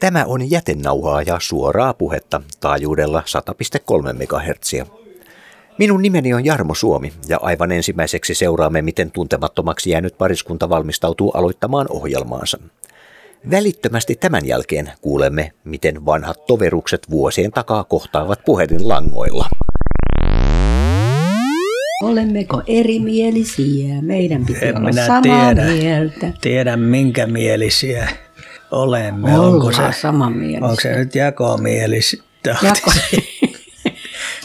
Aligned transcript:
Tämä 0.00 0.24
on 0.24 0.50
jätenauhaa 0.50 1.22
ja 1.22 1.36
suoraa 1.40 1.94
puhetta 1.94 2.42
taajuudella 2.60 3.22
100,3 3.26 4.12
MHz. 4.12 4.88
Minun 5.78 6.02
nimeni 6.02 6.34
on 6.34 6.44
Jarmo 6.44 6.74
Suomi 6.74 7.12
ja 7.28 7.38
aivan 7.42 7.72
ensimmäiseksi 7.72 8.34
seuraamme, 8.34 8.82
miten 8.82 9.10
tuntemattomaksi 9.10 9.90
jäänyt 9.90 10.18
pariskunta 10.18 10.68
valmistautuu 10.68 11.30
aloittamaan 11.30 11.86
ohjelmaansa. 11.90 12.58
Välittömästi 13.50 14.14
tämän 14.14 14.46
jälkeen 14.46 14.92
kuulemme, 15.00 15.52
miten 15.64 16.06
vanhat 16.06 16.46
toverukset 16.46 17.10
vuosien 17.10 17.52
takaa 17.52 17.84
kohtaavat 17.84 18.40
puhelinlangoilla. 18.44 19.46
Olemmeko 22.04 22.62
erimielisiä? 22.66 24.02
Meidän 24.02 24.46
pitää 24.46 24.68
En 24.68 24.76
olla 24.76 24.88
minä 24.88 25.06
samaa 25.06 25.54
tiedä. 25.54 25.70
mieltä. 25.70 26.32
Tiedä 26.40 26.76
minkä 26.76 27.26
mielisiä 27.26 28.08
olemme. 28.70 29.34
Ollaan 29.38 29.52
onko 29.54 29.72
se, 29.72 30.00
samanmielisiä. 30.00 30.64
onko 30.68 30.80
se 30.82 30.96
nyt 30.98 31.14
jakomielis? 31.14 32.22
Jako... 32.46 32.90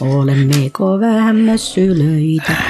Olemmeko 0.00 1.00
vähämmössylöitä? 1.00 2.52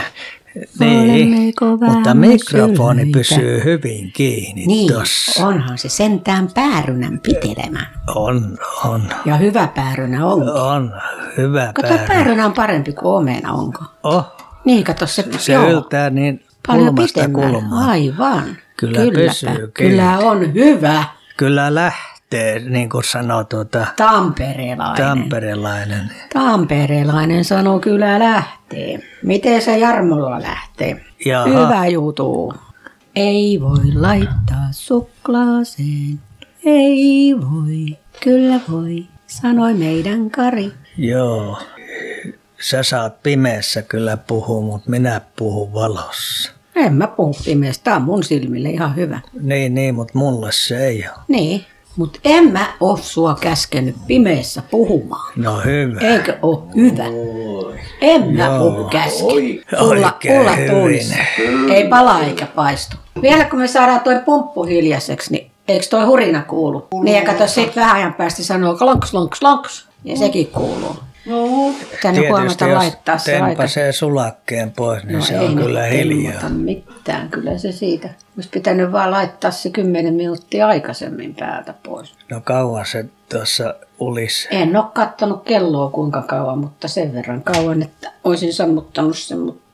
Niin, 0.81 1.01
Olemmeko 1.29 1.67
mutta 1.77 2.15
mikrofoni 2.15 2.79
vähämmössylöitä? 2.79 3.19
pysyy 3.19 3.65
hyvin 3.65 4.13
kiinni 4.13 4.67
Niin, 4.67 4.93
tossa. 4.93 5.47
onhan 5.47 5.79
se 5.79 5.89
sentään 5.89 6.49
päärynän 6.55 7.21
pitelemä. 7.21 7.87
On, 8.15 8.59
on, 8.85 9.03
Ja 9.25 9.37
hyvä 9.37 9.69
päärynä 9.75 10.27
on. 10.27 10.51
on. 10.51 10.93
Hyvä 11.37 11.73
Kato, 11.75 11.89
päärä. 11.89 12.05
päärynä 12.09 12.47
on 12.47 12.53
parempi 12.53 12.93
kuin 12.93 13.15
omena, 13.15 13.53
onko? 13.53 13.85
Oh, 14.03 14.25
Niin, 14.65 14.85
kato 14.85 15.07
se, 15.07 15.25
se 15.39 15.53
joo, 15.53 15.71
yltää 15.71 16.11
niin 16.11 16.45
paljon 16.67 16.87
kulmasta 16.95 17.29
kulmaan. 17.29 17.89
Aivan. 17.89 18.57
Kyllä 18.77 18.99
Kylläpä. 19.01 19.19
pysyy 19.29 19.49
kiinni. 19.55 19.71
Kyllä 19.73 20.19
on 20.19 20.55
hyvä 20.55 21.05
Kyllä 21.37 21.75
lähtee, 21.75 22.59
niin 22.59 22.89
kuin 22.89 23.05
sanoo 23.05 23.45
tuota, 23.45 23.87
tamperelainen. 23.97 25.07
tamperelainen. 25.07 26.11
Tamperelainen 26.33 27.45
sanoo 27.45 27.79
kyllä 27.79 28.19
lähtee. 28.19 28.99
Miten 29.23 29.63
se 29.63 29.79
Jarmolla 29.79 30.43
lähtee? 30.43 31.05
Jaha. 31.25 31.45
Hyvä 31.45 31.87
jutu. 31.87 32.55
Ei 33.17 33.61
voi 33.61 33.93
laittaa 33.95 34.69
suklaaseen. 34.71 36.21
Ei 36.65 37.35
voi, 37.41 37.99
kyllä 38.23 38.61
voi, 38.71 39.07
sanoi 39.27 39.75
meidän 39.75 40.31
Kari. 40.31 40.73
Joo, 40.99 41.59
sä 42.61 42.83
saat 42.83 43.23
pimeässä 43.23 43.83
kyllä 43.83 44.17
puhua, 44.17 44.61
mutta 44.61 44.91
minä 44.91 45.21
puhun 45.37 45.73
valossa. 45.75 46.53
En 46.77 46.95
mä 46.95 47.07
puhu 47.07 47.37
pimeästä, 47.45 47.85
tää 47.85 47.97
on 47.97 48.03
mun 48.03 48.25
silmille 48.25 48.71
ihan 48.71 48.97
hyvä. 48.97 49.21
Niin, 49.41 49.75
niin, 49.75 49.95
mutta 49.95 50.19
mulle 50.19 50.53
se 50.53 50.87
ei 50.87 51.05
ole. 51.09 51.25
Niin, 51.29 51.65
mutta 51.97 52.19
en 52.25 52.53
mä 52.53 52.67
oo 52.81 52.97
sua 52.97 53.37
käskenyt 53.41 53.97
pimeässä 54.07 54.63
puhumaan. 54.71 55.33
No 55.37 55.61
hyvä. 55.61 56.01
Eikö 56.01 56.39
oo 56.43 56.69
hyvä? 56.77 57.05
En 58.01 58.35
mä 58.37 58.61
oo 58.61 58.85
käskenyt. 58.85 59.67
Tulla 59.79 60.19
hyvin. 60.25 60.71
tulis. 60.71 61.13
Ei 61.71 61.89
pala 61.89 62.21
eikä 62.21 62.47
paistu. 62.47 62.97
Vielä 63.23 63.45
kun 63.45 63.59
me 63.59 63.69
saadaan 63.69 64.01
toi 64.01 64.21
pumppu 64.25 64.63
hiljaiseksi, 64.65 65.33
niin 65.33 65.51
eikö 65.69 65.87
toi 65.91 66.05
hurina 66.05 66.43
kuulu? 66.43 66.87
Niin 67.03 67.17
ja 67.17 67.25
kato 67.25 67.47
sit 67.47 67.77
vähän 67.77 67.97
ajan 67.97 68.15
päästä 68.15 68.43
sanoo 68.43 68.77
lonks, 68.81 69.15
lonks, 69.15 69.43
lonks. 69.43 69.89
Ja 70.05 70.17
sekin 70.17 70.47
kuuluu. 70.47 70.97
No, 71.27 71.73
tänne 72.03 72.29
huomata 72.29 72.67
jos 72.69 72.77
laittaa 72.79 73.19
se 73.19 73.35
aika. 73.35 73.47
tempasee 73.47 73.93
sulakkeen 73.93 74.71
pois, 74.73 75.05
niin 75.05 75.19
No 75.19 75.25
se 75.25 75.39
ei 75.39 75.47
on 75.47 75.57
kyllä 75.57 75.85
hiljaa. 75.85 76.49
mitään, 76.49 77.29
kyllä 77.31 77.59
se 77.59 77.73
siitä. 77.73 78.09
Olisi 78.37 78.49
pitänyt 78.49 78.93
vaan 78.93 79.11
laittaa 79.11 79.51
se 79.51 79.71
kymmenen 79.71 80.15
minuuttia 80.15 80.67
aikaisemmin 80.67 81.35
päältä 81.35 81.75
pois. 81.83 82.15
No 82.31 82.41
kauan 82.45 82.87
se 82.87 83.05
tuossa 83.29 83.75
ulisi. 83.99 84.49
En 84.51 84.77
ole 84.77 84.85
kattonut 84.95 85.45
kelloa 85.45 85.91
kuinka 85.91 86.23
kauan, 86.23 86.59
mutta 86.59 86.89
sen 86.89 87.13
verran 87.15 87.43
kauan, 87.43 87.83
että 87.83 88.13
olisin 88.25 88.55
sammuttanut 88.55 89.19
sen. 89.19 89.39
Mutta 89.39 89.65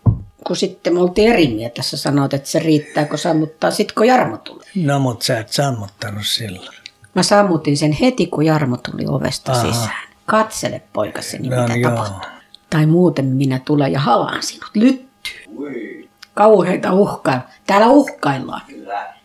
kun 0.47 0.56
sitten 0.56 0.95
me 0.95 1.00
oltiin 1.00 1.32
eri 1.32 1.49
mieltä, 1.49 1.75
tässä 1.75 1.97
sanoit, 1.97 2.34
että 2.34 2.49
se 2.49 2.59
riittää, 2.59 3.05
kun 3.05 3.19
sammuttaa, 3.19 3.71
sit 3.71 3.93
kun 3.93 4.06
Jarmo 4.06 4.37
tuli. 4.37 4.65
No 4.75 4.99
mut 4.99 5.22
sä 5.22 5.38
et 5.38 5.49
sammuttanut 5.49 6.27
silloin. 6.27 6.77
Mä 7.15 7.22
sammutin 7.22 7.77
sen 7.77 7.93
heti, 7.93 8.27
kun 8.27 8.47
Jarmo 8.47 8.77
tuli 8.77 9.05
ovesta 9.09 9.53
Aha. 9.53 9.62
sisään. 9.72 10.09
Katsele 10.26 10.82
poikaseni, 10.92 11.48
No 11.48 11.62
mitä 11.62 11.76
joo. 11.76 11.91
tapahtuu. 11.91 12.31
Tai 12.70 12.86
muuten 12.86 13.25
minä 13.25 13.60
tulen 13.64 13.92
ja 13.92 14.00
halaan 14.00 14.42
sinut. 14.42 14.70
Lyttyy. 14.75 16.08
Kauheita 16.34 16.92
uhkaa. 16.92 17.48
Täällä 17.66 17.86
uhkaillaan. 17.86 18.60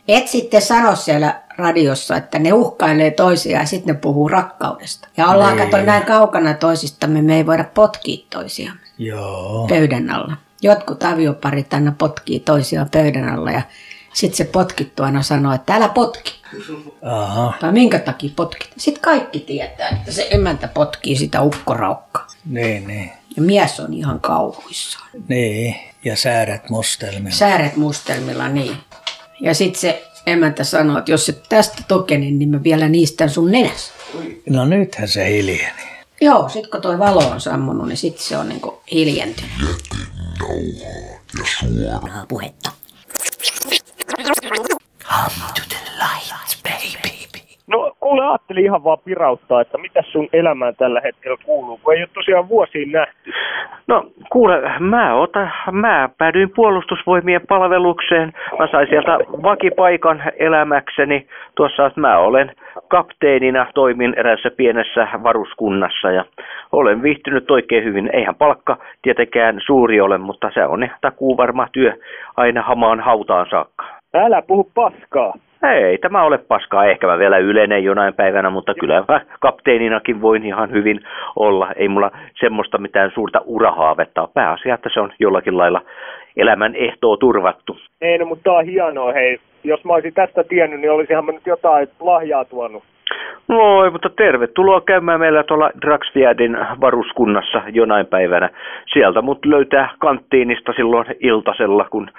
Et 0.08 0.28
sitten 0.28 0.62
sano 0.62 0.96
siellä 0.96 1.42
radiossa, 1.58 2.18
että 2.18 2.40
ne 2.40 2.54
uhkailee 2.54 3.12
toisiaan 3.12 3.62
ja 3.62 3.68
sitten 3.68 3.96
ne 3.96 4.02
puhuu 4.02 4.28
rakkaudesta. 4.28 5.08
Ja 5.18 5.28
ollaan 5.28 5.58
Niin. 5.58 5.70
kato 5.72 5.84
näin 5.86 6.06
kaukana 6.06 6.54
toisistamme, 6.54 7.22
me 7.22 7.36
ei 7.36 7.46
voida 7.46 7.64
potkia 7.74 8.26
toisiaan 8.30 8.80
Joo. 8.98 9.68
pöydän 9.70 10.10
alla. 10.10 10.38
Jotkut 10.62 11.04
avioparit 11.04 11.74
aina 11.74 11.94
potkii 11.98 12.40
toisiaan 12.40 12.90
pöydän 12.92 13.30
alla 13.30 13.52
ja 13.52 13.62
sitten 14.16 14.38
se 14.38 14.46
potkittu 14.46 15.04
aina 15.04 15.24
sanoo, 15.24 15.54
että 15.54 15.76
älä 15.76 15.90
potki. 15.90 16.34
Aha. 17.02 17.54
Tai 17.60 17.72
minkä 17.72 18.00
takia 18.00 18.30
potkit? 18.36 18.70
Sitten 18.78 19.02
kaikki 19.02 19.40
tietää, 19.40 19.90
että 19.90 20.12
se 20.12 20.28
emäntä 20.32 20.68
potkii 20.68 21.16
sitä 21.16 21.42
ukkoraukkaa. 21.42 22.28
Niin, 22.46 22.88
niin. 22.88 23.12
Ja 23.36 23.42
mies 23.42 23.80
on 23.80 23.94
ihan 23.94 24.20
kauhuissaan. 24.20 25.10
Niin. 25.28 25.76
Ja 26.06 26.16
säädät 26.16 26.70
mustelmilla. 26.70 27.36
Sääret 27.36 27.76
mustelmilla 27.76 28.50
niin. 28.50 28.78
Ja 29.42 29.54
sitten 29.54 29.82
se 29.82 30.04
emäntä 30.28 30.64
sanoo, 30.64 30.98
että 30.98 31.12
jos 31.12 31.30
et 31.30 31.44
tästä 31.50 31.84
tokene, 31.88 32.32
niin 32.32 32.50
mä 32.50 32.64
vielä 32.64 32.90
niistän 32.90 33.30
sun 33.30 33.52
nenässä. 33.52 33.94
No 34.50 34.66
nythän 34.66 35.08
se 35.08 35.30
hiljeni. 35.30 35.84
Joo, 36.22 36.50
sit 36.50 36.68
kun 36.68 36.82
toi 36.82 37.00
valo 37.00 37.28
on 37.28 37.42
sammunut, 37.42 37.88
niin 37.88 37.98
sit 37.98 38.20
se 38.20 38.38
on 38.38 38.50
niinku 38.50 38.82
hiljentynyt. 38.92 39.84
puhetta. 42.28 42.72
No 47.68 47.92
kuule, 48.00 48.26
ajattelin 48.26 48.66
ihan 48.66 48.84
vaan 48.84 48.98
pirauttaa, 49.06 49.62
että 49.62 49.78
mitä 49.78 50.02
sun 50.02 50.28
elämään 50.34 50.76
tällä 50.76 51.02
hetkellä 51.04 51.38
kuuluu, 51.46 51.80
kun 51.84 51.94
ei 51.94 52.02
ole 52.02 52.10
tosiaan 52.14 52.50
vuosiin 52.50 52.92
nähty. 52.92 53.34
No 53.88 54.06
kuule, 54.32 54.62
mä, 54.80 55.16
ota, 55.16 55.48
mä 55.72 56.10
päädyin 56.18 56.50
puolustusvoimien 56.56 57.42
palvelukseen. 57.48 58.34
Mä 58.60 58.68
sain 58.72 58.88
sieltä 58.88 59.18
vakipaikan 59.44 60.24
elämäkseni. 60.40 61.28
Tuossa 61.56 61.86
että 61.86 62.02
mä 62.02 62.18
olen 62.18 62.52
kapteenina, 62.88 63.68
toimin 63.74 64.14
eräässä 64.18 64.52
pienessä 64.58 65.08
varuskunnassa 65.24 66.12
ja 66.12 66.26
olen 66.72 67.02
viihtynyt 67.02 67.52
oikein 67.52 67.84
hyvin. 67.84 68.10
Eihän 68.14 68.36
palkka 68.36 68.78
tietenkään 69.02 69.62
suuri 69.66 70.02
ole, 70.02 70.18
mutta 70.18 70.52
se 70.54 70.66
on 70.66 70.90
takuu 71.02 71.38
varma 71.38 71.68
työ 71.72 71.94
aina 72.38 72.62
hamaan 72.62 73.00
hautaan 73.00 73.46
saakka. 73.50 73.95
Älä 74.16 74.42
puhu 74.42 74.72
paskaa. 74.74 75.34
Ei 75.64 75.98
tämä 75.98 76.24
ole 76.24 76.38
paskaa. 76.38 76.86
Ehkä 76.86 77.08
mä 77.08 77.18
vielä 77.18 77.38
ylenen 77.38 77.84
jonain 77.84 78.14
päivänä, 78.14 78.50
mutta 78.50 78.74
kyllä 78.74 79.04
mä 79.08 79.22
kapteeninakin 79.40 80.22
voin 80.22 80.46
ihan 80.46 80.72
hyvin 80.72 81.00
olla. 81.36 81.72
Ei 81.76 81.88
mulla 81.88 82.12
semmoista 82.40 82.78
mitään 82.78 83.12
suurta 83.14 83.42
urahaavetta 83.46 84.22
ole. 84.22 84.30
Pääasia, 84.34 84.76
että 84.76 84.90
se 84.94 85.00
on 85.00 85.14
jollakin 85.20 85.58
lailla 85.58 85.82
elämän 86.38 86.76
ehtoo 86.76 87.18
turvattu. 87.18 87.78
Ei 88.02 88.18
no, 88.18 88.26
mutta 88.26 88.44
tää 88.44 88.54
on 88.54 88.66
hienoa, 88.66 89.14
hei. 89.14 89.38
Jos 89.64 89.86
mä 89.86 89.94
olisin 89.94 90.14
tästä 90.14 90.44
tiennyt, 90.44 90.80
niin 90.80 90.92
olisinhan 90.92 91.26
mä 91.26 91.32
nyt 91.32 91.46
jotain 91.46 91.88
lahjaa 92.00 92.46
tuonut. 92.46 92.84
Noi, 93.48 93.90
mutta 93.90 94.10
tervetuloa 94.10 94.82
käymään 94.82 95.20
meillä 95.20 95.44
tuolla 95.44 95.70
Draxfiadin 95.82 96.58
varuskunnassa 96.82 97.62
jonain 97.72 98.06
päivänä. 98.06 98.50
Sieltä 98.94 99.22
mut 99.22 99.46
löytää 99.46 99.90
kanttiinista 100.00 100.74
silloin 100.74 101.06
iltasella, 101.20 101.86
kun 101.90 102.12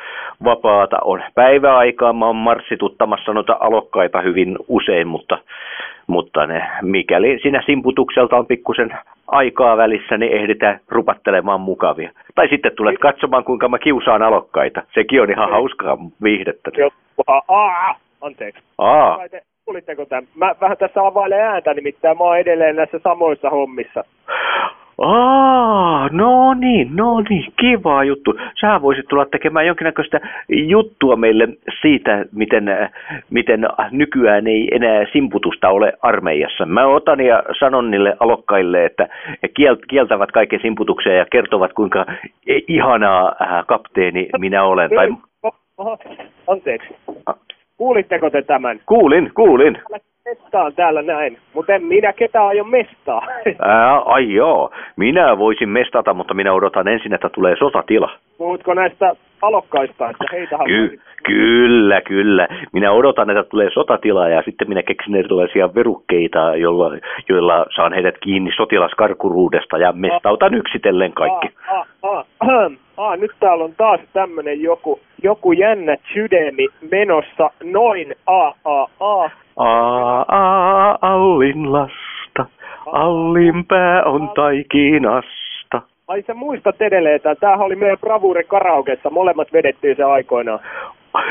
vapaata 0.44 0.96
on. 1.04 1.22
Päiväaikaa 1.34 2.12
mä 2.12 2.26
oon 2.26 2.36
marssituttamassa 2.36 3.32
noita 3.32 3.56
alokkaita 3.60 4.20
hyvin 4.20 4.56
usein, 4.68 5.08
mutta, 5.08 5.38
mutta 6.06 6.46
ne, 6.46 6.66
mikäli 6.82 7.38
siinä 7.42 7.62
simputukselta 7.66 8.36
on 8.36 8.46
pikkusen 8.46 8.98
aikaa 9.26 9.76
välissä, 9.76 10.18
niin 10.18 10.32
ehditään 10.32 10.80
rupattelemaan 10.88 11.60
mukavia. 11.60 12.10
Tai 12.34 12.48
sitten 12.48 12.72
tulet 12.76 12.98
katsomaan, 12.98 13.44
kuinka 13.44 13.68
mä 13.68 13.78
kiusaan 13.78 14.22
alokkaita. 14.22 14.82
Sekin 14.94 15.22
on 15.22 15.30
ihan 15.30 15.50
hauskaa 15.50 15.98
viihdettä. 16.22 16.70
Joo, 16.76 16.90
aa, 17.48 17.94
anteeksi. 18.20 18.62
Aa, 18.78 19.18
Kuulitteko 19.66 20.06
tämän? 20.06 20.28
Mä 20.34 20.54
vähän 20.60 20.76
tässä 20.76 21.06
availen 21.06 21.40
ääntä, 21.40 21.74
nimittäin 21.74 22.18
mä 22.18 22.24
oon 22.24 22.38
edelleen 22.38 22.76
näissä 22.76 22.98
samoissa 22.98 23.50
hommissa. 23.50 24.04
Aa, 24.98 26.08
no 26.12 26.54
niin, 26.54 26.96
no 26.96 27.20
niin, 27.28 27.52
kiva 27.60 28.04
juttu. 28.04 28.34
Sä 28.60 28.82
voisit 28.82 29.06
tulla 29.08 29.26
tekemään 29.26 29.66
jonkinnäköistä 29.66 30.20
juttua 30.48 31.16
meille 31.16 31.48
siitä, 31.80 32.24
miten, 32.32 32.64
miten 33.30 33.68
nykyään 33.90 34.46
ei 34.46 34.68
enää 34.72 35.04
simputusta 35.12 35.68
ole 35.68 35.92
armeijassa. 36.02 36.66
Mä 36.66 36.86
otan 36.86 37.20
ja 37.20 37.42
sanon 37.58 37.90
niille 37.90 38.16
alokkaille, 38.20 38.84
että 38.84 39.08
kieltävät 39.88 40.32
kaiken 40.32 40.60
simputuksen 40.62 41.16
ja 41.16 41.26
kertovat, 41.32 41.72
kuinka 41.72 42.06
ihanaa 42.68 43.32
äh, 43.42 43.66
kapteeni 43.66 44.28
minä 44.38 44.64
olen. 44.64 44.90
Tai, 44.90 45.08
anteeksi. 46.46 46.96
Kuulitteko 47.76 48.30
te 48.30 48.42
tämän? 48.42 48.80
kuulin, 48.86 49.30
kuulin. 49.34 49.78
Mestaan 50.26 50.74
täällä 50.74 51.02
näin, 51.02 51.38
mutta 51.54 51.72
en 51.74 51.84
minä 51.84 52.12
ketään 52.12 52.46
aio 52.46 52.64
mestaa. 52.64 53.26
Ää, 53.62 53.98
ai 53.98 54.32
joo, 54.34 54.70
minä 54.96 55.38
voisin 55.38 55.68
mestata, 55.68 56.14
mutta 56.14 56.34
minä 56.34 56.52
odotan 56.52 56.88
ensin, 56.88 57.14
että 57.14 57.28
tulee 57.28 57.56
sotatila. 57.56 58.10
Puhutko 58.38 58.74
näistä 58.74 59.16
alokkaista, 59.42 60.10
että 60.10 60.24
heitä 60.32 60.58
Ky- 60.64 61.00
kyllä, 61.22 62.00
kyllä. 62.00 62.48
Minä 62.72 62.92
odotan, 62.92 63.30
että 63.30 63.42
tulee 63.42 63.70
sotatila 63.70 64.28
ja 64.28 64.42
sitten 64.42 64.68
minä 64.68 64.82
keksin 64.82 65.14
erilaisia 65.14 65.74
verukkeita, 65.74 66.56
joilla, 66.56 66.90
joilla 67.28 67.66
saan 67.76 67.92
heidät 67.92 68.18
kiinni 68.18 68.50
sotilaskarkuruudesta 68.56 69.78
ja 69.78 69.92
mestautan 69.92 70.54
yksitellen 70.54 71.12
kaikki. 71.12 71.48
Aa, 71.68 71.86
aa, 72.02 72.24
aa, 72.40 72.70
aa, 72.96 73.16
nyt 73.16 73.32
täällä 73.40 73.64
on 73.64 73.74
taas 73.76 74.00
tämmönen 74.12 74.62
joku, 74.62 75.00
joku 75.22 75.52
jännä 75.52 75.96
sydämi 76.14 76.66
menossa 76.90 77.50
noin 77.64 78.14
a 78.26 79.30
a 79.56 79.66
a. 79.66 80.20
A, 80.28 80.90
a, 80.92 80.98
Allin 81.02 81.72
lasta, 81.72 82.46
Allin 82.86 83.64
pää 83.66 84.04
on 84.04 84.30
taikinasta. 84.34 85.82
Ai 86.08 86.22
sä 86.22 86.34
muistat 86.34 86.82
edelleen, 86.82 87.16
että 87.16 87.34
tämähän 87.34 87.66
oli 87.66 87.76
meidän 87.76 87.98
Bravure 87.98 88.44
karaokessa, 88.44 89.10
molemmat 89.10 89.52
vedettiin 89.52 89.96
se 89.96 90.04
aikoinaan. 90.04 90.60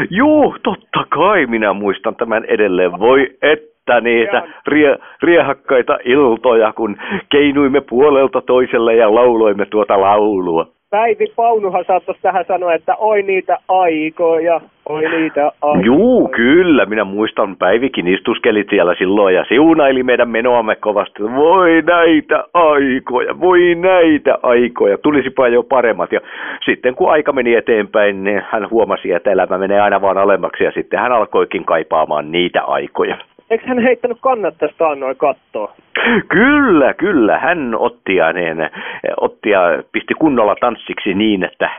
Juu, 0.09 0.55
totta 0.63 1.05
kai 1.09 1.45
minä 1.45 1.73
muistan 1.73 2.15
tämän 2.15 2.45
edelleen. 2.45 2.99
Voi 2.99 3.37
että 3.41 4.01
niitä 4.01 4.43
rie, 4.67 4.97
riehakkaita 5.23 5.97
iltoja, 6.05 6.73
kun 6.73 6.97
keinuimme 7.29 7.81
puolelta 7.81 8.41
toiselle 8.41 8.95
ja 8.95 9.15
lauloimme 9.15 9.65
tuota 9.65 10.01
laulua. 10.01 10.67
Päivi 10.95 11.27
Paunuhan 11.35 11.85
saattaisi 11.87 12.21
tähän 12.21 12.45
sanoa, 12.47 12.73
että 12.73 12.95
oi 12.95 13.21
niitä 13.21 13.57
aikoja, 13.67 14.61
oi 14.89 15.09
niitä 15.09 15.51
aikoja. 15.61 15.85
Juu, 15.85 16.27
kyllä. 16.27 16.85
Minä 16.85 17.03
muistan, 17.03 17.55
Päivikin 17.55 18.07
istuskeli 18.07 18.65
siellä 18.69 18.95
silloin 18.97 19.35
ja 19.35 19.45
siunaili 19.47 20.03
meidän 20.03 20.29
menoamme 20.29 20.75
kovasti. 20.75 21.23
Voi 21.23 21.81
näitä 21.81 22.43
aikoja, 22.53 23.39
voi 23.39 23.75
näitä 23.75 24.37
aikoja. 24.43 24.97
Tulisipa 24.97 25.47
jo 25.47 25.63
paremmat. 25.63 26.11
Ja 26.11 26.19
sitten 26.65 26.95
kun 26.95 27.11
aika 27.11 27.31
meni 27.31 27.55
eteenpäin, 27.55 28.23
niin 28.23 28.41
hän 28.49 28.69
huomasi, 28.69 29.11
että 29.11 29.31
elämä 29.31 29.57
menee 29.57 29.79
aina 29.79 30.01
vaan 30.01 30.17
alemmaksi 30.17 30.63
ja 30.63 30.71
sitten 30.71 30.99
hän 30.99 31.11
alkoikin 31.11 31.65
kaipaamaan 31.65 32.31
niitä 32.31 32.63
aikoja. 32.63 33.17
Eikö 33.49 33.67
hän 33.67 33.79
heittänyt 33.79 34.17
kannat 34.21 34.57
tästä 34.57 34.87
annoin 34.87 35.17
kattoa? 35.17 35.75
Kyllä, 36.27 36.93
kyllä. 36.93 37.39
Hän 37.39 37.75
otti 37.79 38.15
ja, 38.15 38.33
niin, 38.33 38.57
otti 39.17 39.49
ja 39.49 39.83
pisti 39.91 40.13
kunnolla 40.13 40.55
tanssiksi 40.55 41.13
niin, 41.13 41.43
että 41.43 41.69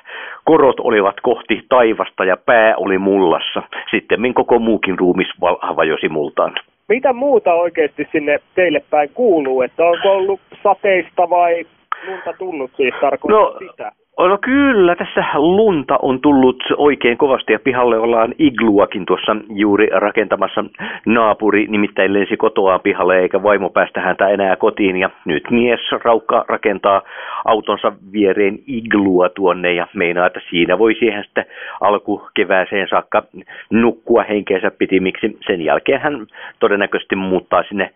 korot 0.45 0.81
olivat 0.81 1.17
kohti 1.23 1.65
taivasta 1.69 2.25
ja 2.25 2.37
pää 2.37 2.77
oli 2.77 2.99
mullassa. 2.99 3.63
Sitten 3.91 4.35
koko 4.35 4.59
muukin 4.59 4.99
ruumis 4.99 5.29
vajosi 5.77 6.09
multaan. 6.09 6.55
Mitä 6.89 7.13
muuta 7.13 7.55
oikeasti 7.55 8.09
sinne 8.13 8.39
teille 8.55 8.83
päin 8.91 9.11
kuuluu? 9.15 9.63
Että 9.63 9.85
onko 9.85 10.17
ollut 10.17 10.41
sateista 10.63 11.31
vai 11.31 11.67
lunta 12.07 12.33
tullut 12.39 12.71
siis 12.77 12.95
tarkoittaa 13.01 13.41
no, 13.41 13.59
sitä? 13.59 13.93
No 14.19 14.39
kyllä, 14.39 14.97
tässä 14.97 15.25
lunta 15.35 15.99
on 16.03 16.21
tullut 16.21 16.63
oikein 16.77 17.19
kovasti 17.19 17.53
ja 17.53 17.59
pihalle 17.59 17.99
ollaan 17.99 18.35
igluakin 18.39 19.07
tuossa 19.07 19.37
juuri 19.49 19.89
rakentamassa. 19.93 20.65
Naapuri 21.07 21.67
nimittäin 21.67 22.13
lensi 22.13 22.37
kotoaan 22.37 22.81
pihalle 22.81 23.19
eikä 23.19 23.43
vaimo 23.43 23.71
päästä 23.71 24.01
häntä 24.01 24.29
enää 24.29 24.57
kotiin 24.57 24.97
ja 24.97 25.11
nyt 25.25 25.51
mies 25.51 25.81
Raukka 26.05 26.45
rakentaa 26.49 27.03
autonsa 27.45 27.93
viereen 28.13 28.59
iglua 28.67 29.29
tuonne 29.29 29.73
ja 29.73 29.87
meinaa, 29.95 30.27
että 30.27 30.41
siinä 30.51 30.79
voi 30.79 30.95
siihen 30.95 31.25
sitten 31.25 31.47
alkukevääseen 31.81 32.89
saakka 32.89 33.23
nukkua 33.71 34.23
henkeensä 34.23 34.71
pitimiksi. 34.71 35.39
Sen 35.47 35.63
jälkeen 35.63 36.01
hän 36.01 36.27
todennäköisesti 36.61 37.17
muuttaa 37.17 37.63
sinne 37.63 37.91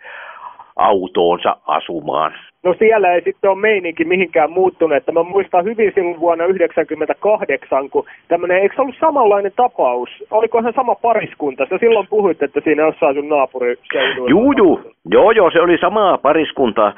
autoonsa 0.76 1.56
asumaan. 1.67 2.32
No 2.65 2.75
siellä 2.79 3.12
ei 3.12 3.23
sitten 3.23 3.51
ole 3.51 3.59
meininki 3.59 4.05
mihinkään 4.05 4.53
muuttunut. 4.53 4.97
Että 4.97 5.12
mä 5.12 5.23
muistan 5.23 5.65
hyvin 5.65 5.93
silloin 5.95 6.21
vuonna 6.21 6.45
1998, 6.45 7.91
kun 7.91 8.05
tämmöinen, 8.29 8.59
eikö 8.59 8.75
se 8.75 8.83
ollut 8.83 8.95
samanlainen 9.01 9.53
tapaus? 9.57 10.09
Olikohan 10.31 10.73
sama 10.73 10.95
pariskunta? 10.95 11.67
Sä 11.71 11.79
silloin 11.79 12.07
puhuit, 12.11 12.43
että 12.43 12.61
siinä 12.65 12.83
jossain 12.83 13.15
sun 13.15 13.29
naapuriseuduilla. 13.29 14.31
Juu, 14.31 14.53
juu. 14.53 14.81
Joo, 15.11 15.31
joo, 15.31 15.51
se 15.51 15.61
oli 15.61 15.79
sama 15.79 16.19
pariskunta. 16.19 16.93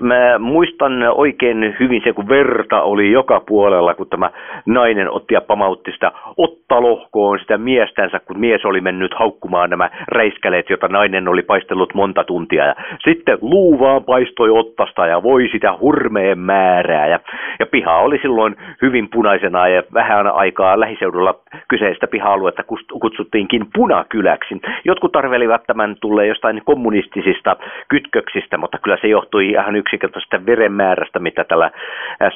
Mä 0.00 0.38
muistan 0.38 1.02
oikein 1.02 1.76
hyvin 1.80 2.02
se, 2.04 2.12
kun 2.12 2.28
verta 2.28 2.82
oli 2.82 3.12
joka 3.12 3.42
puolella, 3.48 3.94
kun 3.94 4.08
tämä 4.08 4.30
nainen 4.66 5.10
otti 5.10 5.34
ja 5.34 5.40
pamautti 5.40 5.92
sitä 5.92 6.12
ottalohkoon 6.36 7.38
sitä 7.38 7.58
miestänsä, 7.58 8.20
kun 8.20 8.40
mies 8.40 8.64
oli 8.64 8.80
mennyt 8.80 9.14
haukkumaan 9.14 9.70
nämä 9.70 9.90
räiskäleet, 10.08 10.70
jota 10.70 10.88
nainen 10.88 11.28
oli 11.28 11.42
paistellut 11.42 11.94
monta 11.94 12.24
tuntia. 12.24 12.66
Ja 12.66 12.74
sitten 13.04 13.38
luu 13.40 13.78
vaan 13.78 14.04
paistoi 14.04 14.50
ottasta 14.50 14.97
ja 15.06 15.22
voi 15.22 15.48
sitä 15.52 15.78
hurmeen 15.80 16.38
määrää. 16.38 17.06
Ja, 17.06 17.20
ja 17.58 17.66
piha 17.66 17.96
oli 17.96 18.18
silloin 18.22 18.56
hyvin 18.82 19.08
punaisena 19.10 19.68
ja 19.68 19.82
vähän 19.94 20.26
aikaa 20.26 20.80
lähiseudulla 20.80 21.34
kyseistä 21.68 22.06
piha-aluetta 22.06 22.62
kutsuttiinkin 23.00 23.66
punakyläksi. 23.74 24.60
Jotkut 24.84 25.16
arvelivat 25.16 25.62
tämän 25.66 25.96
tulee 26.00 26.26
jostain 26.26 26.62
kommunistisista 26.64 27.56
kytköksistä, 27.88 28.58
mutta 28.58 28.78
kyllä 28.78 28.98
se 29.00 29.08
johtui 29.08 29.48
ihan 29.50 29.76
yksinkertaisesta 29.76 30.46
verenmäärästä, 30.46 31.18
mitä 31.18 31.44
tällä 31.44 31.70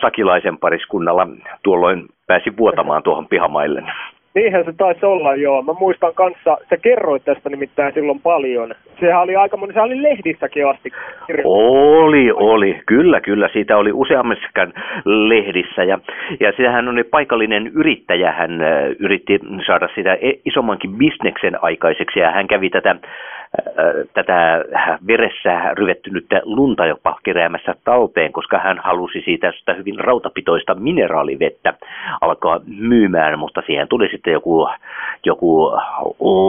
sakilaisen 0.00 0.58
pariskunnalla 0.58 1.28
tuolloin 1.62 2.06
pääsi 2.26 2.56
vuotamaan 2.56 3.02
tuohon 3.02 3.28
pihamaille. 3.28 3.82
Niinhän 4.34 4.64
se 4.64 4.72
taisi 4.72 5.06
olla, 5.06 5.34
joo. 5.34 5.62
Mä 5.62 5.72
muistan 5.72 6.14
kanssa, 6.14 6.58
sä 6.70 6.76
kerroit 6.76 7.24
tästä 7.24 7.50
nimittäin 7.50 7.94
silloin 7.94 8.20
paljon. 8.20 8.74
Sehän 9.00 9.22
oli 9.22 9.36
aika 9.36 9.56
moni, 9.56 9.72
se 9.72 9.80
oli 9.80 10.02
lehdissäkin 10.02 10.66
asti. 10.66 10.90
Oli, 11.44 12.32
oli. 12.32 12.80
Kyllä, 12.86 13.20
kyllä. 13.20 13.48
Siitä 13.52 13.76
oli 13.76 13.92
useammassakin 13.92 14.72
lehdissä. 15.04 15.84
Ja, 15.84 15.98
ja 16.40 16.52
sitähän 16.56 16.88
oli 16.88 17.04
paikallinen 17.04 17.66
yrittäjä, 17.66 18.32
hän 18.32 18.50
yritti 18.98 19.38
saada 19.66 19.88
sitä 19.94 20.14
e, 20.14 20.32
isommankin 20.44 20.96
bisneksen 20.98 21.64
aikaiseksi 21.64 22.20
ja 22.20 22.30
hän 22.30 22.48
kävi 22.48 22.70
tätä 22.70 22.96
tätä 24.14 24.64
veressä 25.06 25.74
ryvettynyttä 25.74 26.40
lunta 26.44 26.86
jopa 26.86 27.18
keräämässä 27.22 27.74
talteen, 27.84 28.32
koska 28.32 28.58
hän 28.58 28.78
halusi 28.78 29.22
siitä 29.24 29.52
sitä 29.52 29.74
hyvin 29.74 30.00
rautapitoista 30.00 30.74
mineraalivettä 30.74 31.74
alkaa 32.20 32.60
myymään, 32.78 33.38
mutta 33.38 33.62
siihen 33.66 33.88
tuli 33.88 34.08
sitten 34.08 34.32
joku, 34.32 34.68
joku 35.24 35.72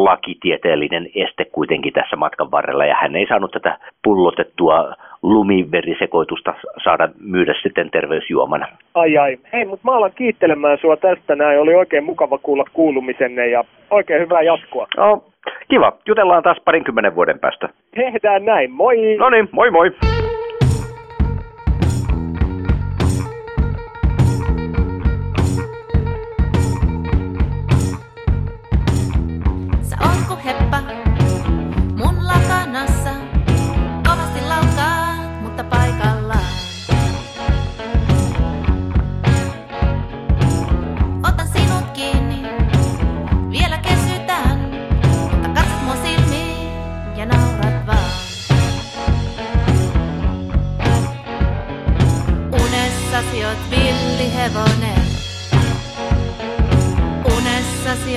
lakitieteellinen 0.03 1.07
este 1.15 1.45
kuitenkin 1.45 1.93
tässä 1.93 2.15
matkan 2.15 2.51
varrella, 2.51 2.85
ja 2.85 2.95
hän 3.01 3.15
ei 3.15 3.27
saanut 3.27 3.51
tätä 3.51 3.77
pullotettua 4.03 4.93
lumiverisekoitusta 5.21 6.53
saada 6.83 7.09
myydä 7.19 7.53
sitten 7.63 7.89
terveysjuomana. 7.91 8.67
Ai 8.93 9.17
ai. 9.17 9.37
Hei, 9.53 9.65
mutta 9.65 9.91
mä 9.91 9.97
alan 9.97 10.11
kiittelemään 10.15 10.77
sua 10.77 10.97
tästä 10.97 11.35
näin. 11.35 11.59
Oli 11.59 11.75
oikein 11.75 12.03
mukava 12.03 12.37
kuulla 12.37 12.65
kuulumisenne 12.73 13.47
ja 13.47 13.63
oikein 13.91 14.21
hyvää 14.21 14.41
jatkoa. 14.41 14.87
No, 14.97 15.23
kiva. 15.69 15.91
Jutellaan 16.05 16.43
taas 16.43 16.57
parinkymmenen 16.65 17.15
vuoden 17.15 17.39
päästä. 17.39 17.69
Tehdään 17.95 18.45
näin. 18.45 18.71
Moi! 18.71 19.15
No 19.19 19.29
niin, 19.29 19.49
moi 19.51 19.71
moi! 19.71 19.91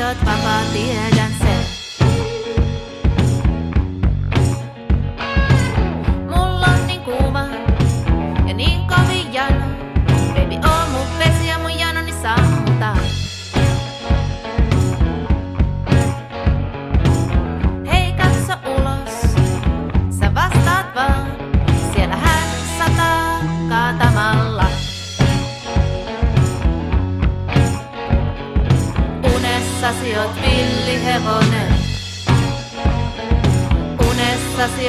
Oot 0.06 0.24
vapaa, 0.24 0.62
tiedän 0.72 1.35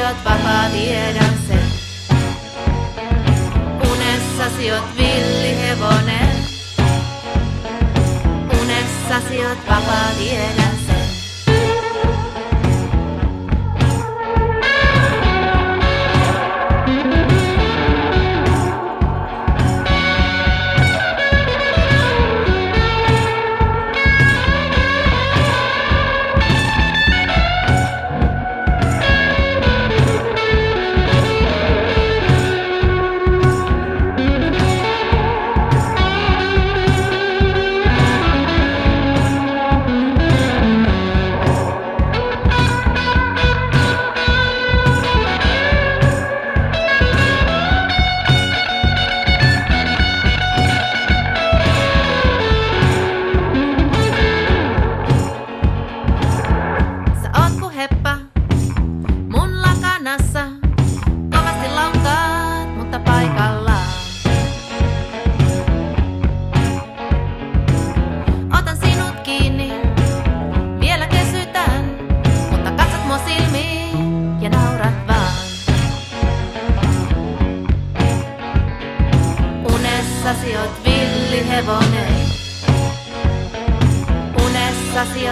oot 0.04 0.18
vapaa, 0.26 0.70
tiedän 0.70 1.34
sen. 1.48 1.72
Unessasi 3.92 4.72
oot 4.72 4.98
villihevonen. 4.98 6.36
Unessasi 8.62 9.46
oot 9.46 9.60
vapaa, 9.68 10.12
tiedän 10.18 10.67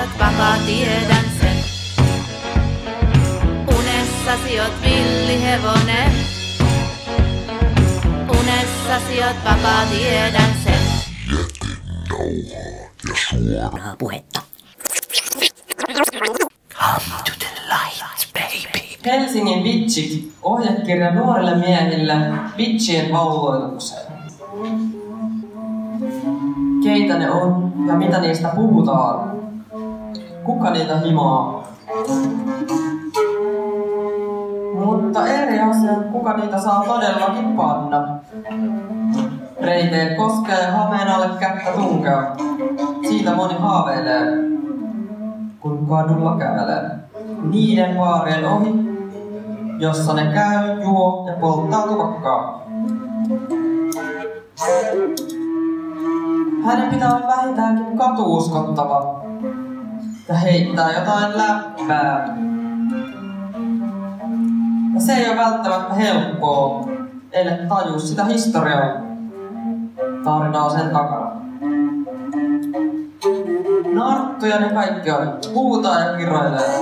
Oot 0.06 0.20
vapaa, 0.20 0.56
tiedän 0.66 1.26
sen. 1.42 1.58
Unessasi 3.78 4.60
oot 4.60 4.74
villihevonen. 4.82 6.12
Unessasi 8.30 9.24
oot 9.24 9.36
vapaa, 9.46 9.86
tiedän 9.86 10.50
sen. 10.64 10.80
Suoraa 13.30 13.96
puhetta. 14.00 14.42
Come 16.74 17.16
to 17.26 17.32
the 17.40 17.50
light, 17.68 18.34
baby. 18.34 18.80
Helsingin 19.06 19.64
vitsit, 19.64 20.34
ohjekirja 20.44 21.14
nuorille 21.14 21.56
miehille 21.56 22.14
vitsien 22.58 23.12
vauvoitukseen. 23.12 24.06
Keitä 26.84 27.18
ne 27.18 27.32
on 27.32 27.74
ja 27.88 27.94
mitä 27.94 28.22
niistä 28.22 28.52
puhutaan? 28.56 29.45
Kuka 30.46 30.70
niitä 30.72 30.98
himaa? 30.98 31.64
Mutta 34.86 35.28
eri 35.28 35.60
asia, 35.60 35.94
kuka 36.12 36.38
niitä 36.38 36.60
saa 36.60 36.84
todellakin 36.88 37.56
panna. 37.58 38.20
Reiteen 39.62 40.16
koskea 40.16 40.60
ja 40.60 40.72
hameen 40.72 41.08
alle 41.08 41.30
kättä 41.40 41.72
tunkea. 41.72 42.36
Siitä 43.08 43.36
moni 43.36 43.54
haaveilee, 43.60 44.26
kun 45.60 45.88
kadulla 45.90 46.38
kävelee. 46.38 46.90
Niiden 47.44 47.98
vaarien 47.98 48.46
ohi, 48.46 48.74
jossa 49.80 50.14
ne 50.14 50.32
käy, 50.34 50.82
juo 50.84 51.26
ja 51.28 51.34
polttaa 51.34 51.88
tupakkaa. 51.88 52.66
Hänen 56.66 56.90
pitää 56.90 57.16
olla 57.16 57.28
vähintäänkin 57.28 57.98
katuuskottava 57.98 59.25
ja 60.28 60.36
heittää 60.36 60.92
jotain 61.00 61.38
läppää. 61.38 62.38
Ja 64.94 65.02
se 65.02 65.14
ei 65.14 65.30
ole 65.30 65.38
välttämättä 65.38 65.94
helppoa, 65.94 66.88
ellei 67.32 67.68
taju 67.70 68.00
sitä 68.00 68.26
historiaa 68.26 69.06
tarinaa 70.24 70.70
sen 70.70 70.90
takana. 70.90 71.32
Narttuja 73.94 74.60
ne 74.60 74.70
kaikki 74.70 75.12
on. 75.12 75.40
Huutaa 75.54 76.00
ja 76.00 76.18
kiroilee. 76.18 76.80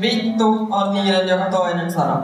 Vittu 0.00 0.68
on 0.70 0.94
niiden 0.94 1.28
joka 1.28 1.44
toinen 1.44 1.92
sana. 1.92 2.20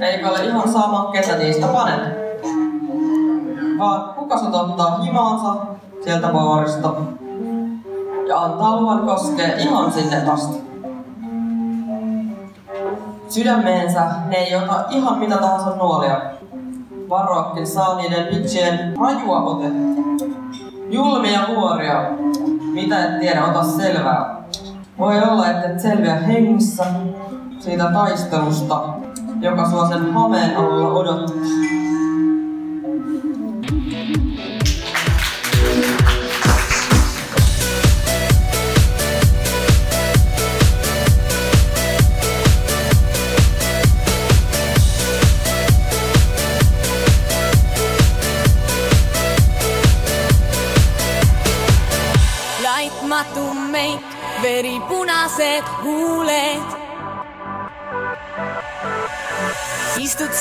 Eikä 0.00 0.28
ole 0.28 0.44
ihan 0.44 0.68
sama, 0.72 1.10
ketä 1.12 1.36
niistä 1.36 1.66
panet. 1.66 2.00
Vaan 3.78 4.14
kuka 4.14 4.38
sut 4.38 4.54
ottaa 4.54 4.98
himaansa 4.98 5.56
sieltä 6.04 6.28
baarista 6.28 6.94
ja 8.28 8.38
antaa 8.38 8.80
luvan 8.80 9.06
koskea 9.06 9.56
ihan 9.56 9.92
sinne 9.92 10.30
asti. 10.30 10.60
Sydämeensä 13.28 14.00
ne 14.28 14.36
ei 14.36 14.56
ota 14.56 14.84
ihan 14.90 15.18
mitä 15.18 15.36
tahansa 15.36 15.76
nuolia. 15.76 16.20
Varoakin 17.08 17.66
saa 17.66 17.96
niiden 17.96 18.26
vitsien 18.34 18.94
rajua 19.00 19.42
otetta. 19.42 20.00
Julmia 20.90 21.40
huoria, 21.48 22.10
mitä 22.72 23.04
et 23.04 23.20
tiedä, 23.20 23.44
ota 23.44 23.64
selvää. 23.64 24.42
Voi 24.98 25.22
olla, 25.22 25.50
että 25.50 25.68
et 25.68 25.80
selviä 25.80 26.14
hengissä 26.14 26.84
siitä 27.58 27.90
taistelusta, 27.92 28.80
joka 29.40 29.70
sua 29.70 29.88
sen 29.88 30.12
hameen 30.12 30.56
alla 30.56 30.88
odottaa. 30.88 31.69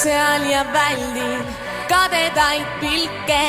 Seal 0.04 0.44
ja 0.52 0.64
väldin 0.74 1.46
kadedaid 1.90 2.68
pilke. 2.80 3.44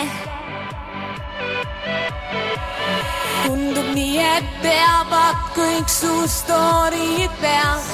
tundub 3.46 3.88
nii, 3.94 4.18
et 4.18 4.48
teavad 4.62 5.38
kõik 5.54 5.88
su 5.88 6.10
story'd 6.26 7.38
peas. 7.42 7.88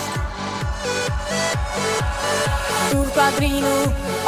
Turbatriinu 2.91 3.77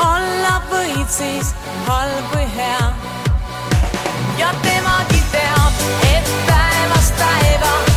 olla 0.04 0.54
võid 0.70 1.08
siis 1.18 1.54
halb 1.88 2.32
või 2.37 2.49
hea 2.56 2.88
ja 4.38 4.54
temagi 4.62 5.23
teab, 5.32 5.85
et 6.14 6.35
päevast 6.50 7.23
päeva 7.23 7.88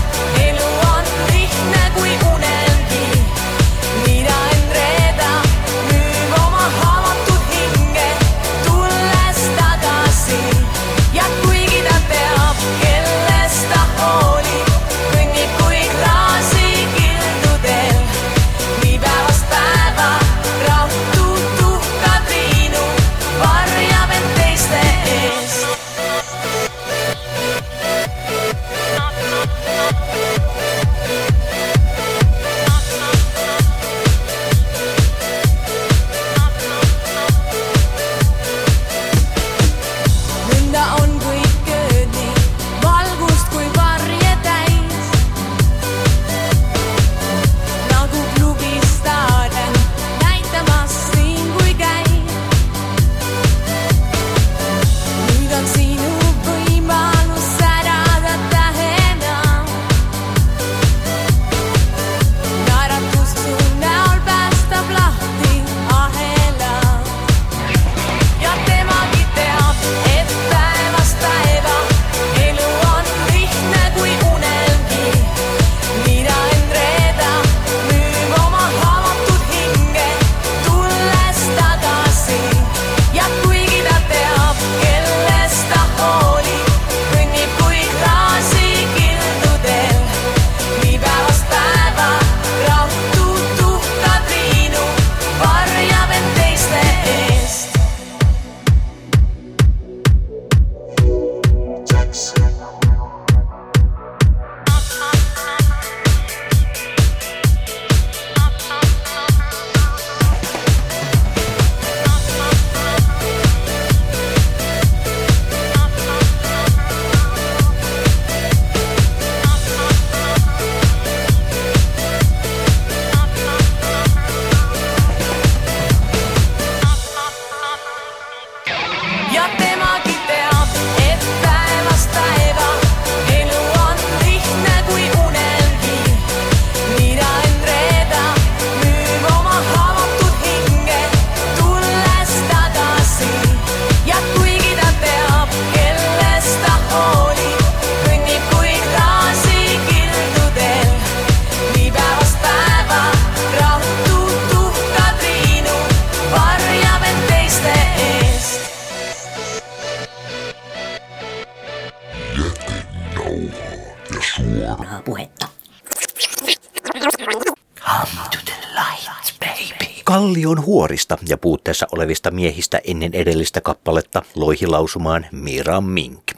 Kallion 170.42 170.66
huorista 170.66 171.18
ja 171.30 171.38
puutteessa 171.38 171.88
olevista 171.92 172.32
miehistä 172.32 172.82
ennen 172.84 173.14
edellistä 173.14 173.62
kappaletta 173.62 174.22
loihi 174.36 174.68
lausumaan 174.68 175.26
Mira 175.32 175.82
Mink. 175.82 176.32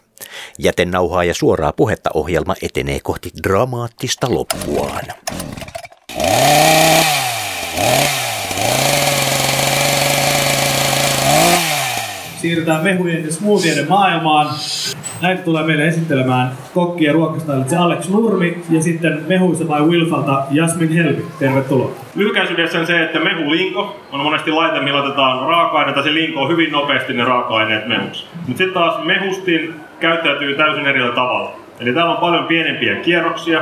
Jätenauhaa 0.60 1.24
ja 1.24 1.34
suoraa 1.34 1.74
puhetta 1.74 2.10
ohjelma 2.13 2.56
etenee 2.62 3.00
kohti 3.04 3.30
dramaattista 3.44 4.34
loppuaan. 4.34 5.06
Siirrytään 12.43 12.84
mehujen 12.84 13.25
ja 13.25 13.32
smoothieiden 13.32 13.89
maailmaan. 13.89 14.47
Näitä 15.21 15.43
tulee 15.43 15.63
meille 15.63 15.88
esittelemään 15.88 16.51
kokki 16.73 17.03
ja 17.03 17.13
ruokastylitse 17.13 17.77
Alex 17.77 18.10
Nurmi 18.10 18.63
ja 18.69 18.82
sitten 18.82 19.21
mehuissa 19.27 19.65
by 19.65 19.89
Wilfalta 19.89 20.43
Jasmin 20.51 20.89
Helmi. 20.89 21.25
Tervetuloa. 21.39 21.91
Lyhykäisyydessä 22.15 22.79
on 22.79 22.88
se, 22.88 23.03
että 23.03 23.19
mehulinko 23.19 23.99
on 24.12 24.19
monesti 24.19 24.51
laite, 24.51 24.79
millä 24.79 25.03
otetaan 25.03 25.47
raaka-aineita. 25.47 26.03
Se 26.03 26.13
linko 26.13 26.41
on 26.41 26.49
hyvin 26.49 26.71
nopeasti 26.71 27.13
ne 27.13 27.23
raaka-aineet 27.23 27.88
mehuksi. 27.88 28.25
Mutta 28.34 28.58
sitten 28.58 28.73
taas 28.73 29.03
mehustin 29.03 29.73
käyttäytyy 29.99 30.56
täysin 30.56 30.88
eri 30.88 30.99
tavalla. 31.15 31.51
Eli 31.79 31.93
täällä 31.93 32.12
on 32.12 32.21
paljon 32.21 32.45
pienempiä 32.45 32.95
kierroksia. 32.95 33.62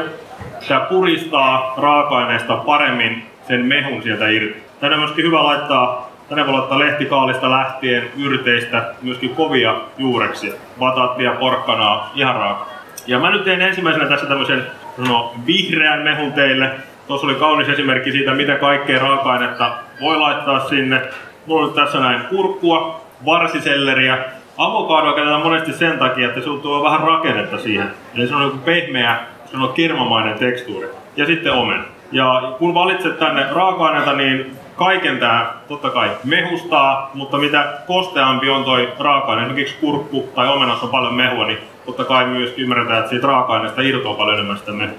Tämä 0.67 0.79
puristaa 0.79 1.73
raaka-aineesta 1.77 2.55
paremmin 2.55 3.23
sen 3.47 3.65
mehun 3.65 4.03
sieltä 4.03 4.29
irti. 4.29 4.63
Tänne 4.79 4.95
on 4.95 5.01
myöskin 5.01 5.25
hyvä 5.25 5.43
laittaa 5.43 6.10
Tänne 6.31 6.47
voi 6.47 6.53
laittaa 6.53 6.79
lehtikaalista 6.79 7.51
lähtien, 7.51 8.11
yrteistä, 8.17 8.93
myöskin 9.01 9.35
kovia 9.35 9.75
juureksia, 9.97 10.53
bataattia, 10.79 11.31
porkkanaa, 11.31 12.11
ihan 12.15 12.35
raaka. 12.35 12.67
Ja 13.07 13.19
mä 13.19 13.31
nyt 13.31 13.43
teen 13.43 13.61
ensimmäisenä 13.61 14.05
tässä 14.05 14.25
tämmöisen 14.25 14.67
no, 15.07 15.33
vihreän 15.47 16.01
mehun 16.01 16.33
teille. 16.33 16.71
Tuossa 17.07 17.27
oli 17.27 17.35
kaunis 17.35 17.69
esimerkki 17.69 18.11
siitä, 18.11 18.31
mitä 18.31 18.55
kaikkea 18.55 18.99
raaka-ainetta 18.99 19.71
voi 20.01 20.17
laittaa 20.17 20.59
sinne. 20.59 21.01
Mulla 21.45 21.61
on 21.61 21.67
nyt 21.67 21.75
tässä 21.75 21.99
näin 21.99 22.21
kurkkua, 22.21 23.01
varsiselleriä. 23.25 24.17
Avokadoa 24.57 25.13
käytetään 25.13 25.41
monesti 25.41 25.73
sen 25.73 25.99
takia, 25.99 26.27
että 26.27 26.41
se 26.41 26.49
tuo 26.61 26.83
vähän 26.83 26.99
rakennetta 26.99 27.57
siihen. 27.57 27.87
Eli 28.15 28.27
se 28.27 28.35
on 28.35 28.43
joku 28.43 28.57
pehmeä, 28.57 29.19
se 29.45 29.57
on 29.57 29.73
kermamainen 29.73 30.39
tekstuuri. 30.39 30.87
Ja 31.15 31.25
sitten 31.25 31.53
omen. 31.53 31.81
Ja 32.11 32.53
kun 32.59 32.73
valitset 32.73 33.19
tänne 33.19 33.45
raaka-aineita, 33.51 34.13
niin 34.13 34.60
kaiken 34.81 35.19
tää 35.19 35.53
totta 35.67 35.89
kai 35.89 36.09
mehustaa, 36.23 37.11
mutta 37.13 37.37
mitä 37.37 37.73
kosteampi 37.87 38.49
on 38.49 38.63
toi 38.63 38.93
raaka-aine, 38.99 39.41
esimerkiksi 39.41 39.75
kurkku 39.81 40.29
tai 40.35 40.47
omenassa 40.47 40.85
on 40.85 40.91
paljon 40.91 41.13
mehua, 41.13 41.47
niin 41.47 41.57
totta 41.85 42.03
kai 42.03 42.25
myös 42.25 42.53
ymmärretään, 42.57 42.99
että 42.99 43.09
siitä 43.09 43.27
raaka-aineesta 43.27 43.81
irtoaa 43.81 44.15
paljon 44.15 44.35
enemmän 44.35 44.57
sitä 44.57 44.71
mehua. 44.71 44.97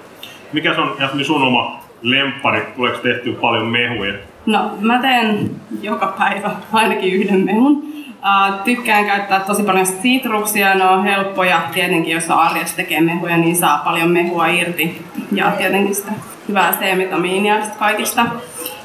Mikä 0.53 0.75
on 0.79 0.97
Jasmi 0.99 1.25
sun 1.25 1.43
oma 1.43 1.81
lemppari? 2.03 2.67
Tuleeko 2.77 2.99
tehty 2.99 3.33
paljon 3.33 3.67
mehuja? 3.67 4.15
No, 4.47 4.71
mä 4.81 4.99
teen 4.99 5.51
joka 5.83 6.15
päivä 6.19 6.51
ainakin 6.73 7.13
yhden 7.13 7.41
mehun. 7.41 7.73
Uh, 7.73 8.63
tykkään 8.65 9.07
käyttää 9.07 9.41
tosi 9.41 9.63
paljon 9.63 9.87
sitruksia, 9.87 10.75
ne 10.75 10.85
on 10.85 11.05
helppoja. 11.05 11.61
Tietenkin 11.75 12.15
jos 12.15 12.31
arjessa 12.31 12.77
tekee 12.77 13.01
mehuja, 13.01 13.37
niin 13.37 13.57
saa 13.57 13.79
paljon 13.85 14.11
mehua 14.11 14.47
irti. 14.47 15.03
Ja 15.33 15.51
tietenkin 15.51 15.95
sitä 15.95 16.13
hyvää 16.49 16.73
C-vitamiinia 16.73 17.57
kaikista. 17.79 18.27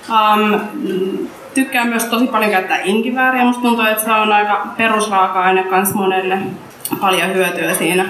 Um, 0.10 0.60
tykkään 1.54 1.88
myös 1.88 2.06
tosi 2.06 2.28
paljon 2.28 2.52
käyttää 2.52 2.80
inkivääriä. 2.84 3.44
Musta 3.46 3.62
tuntuu, 3.62 3.86
että 3.86 4.04
se 4.04 4.12
on 4.12 4.32
aika 4.32 4.68
perusraaka-aine 4.78 5.64
kans 5.64 5.94
monelle. 5.94 6.38
Paljon 7.02 7.34
hyötyä 7.34 7.74
siinä 7.74 8.06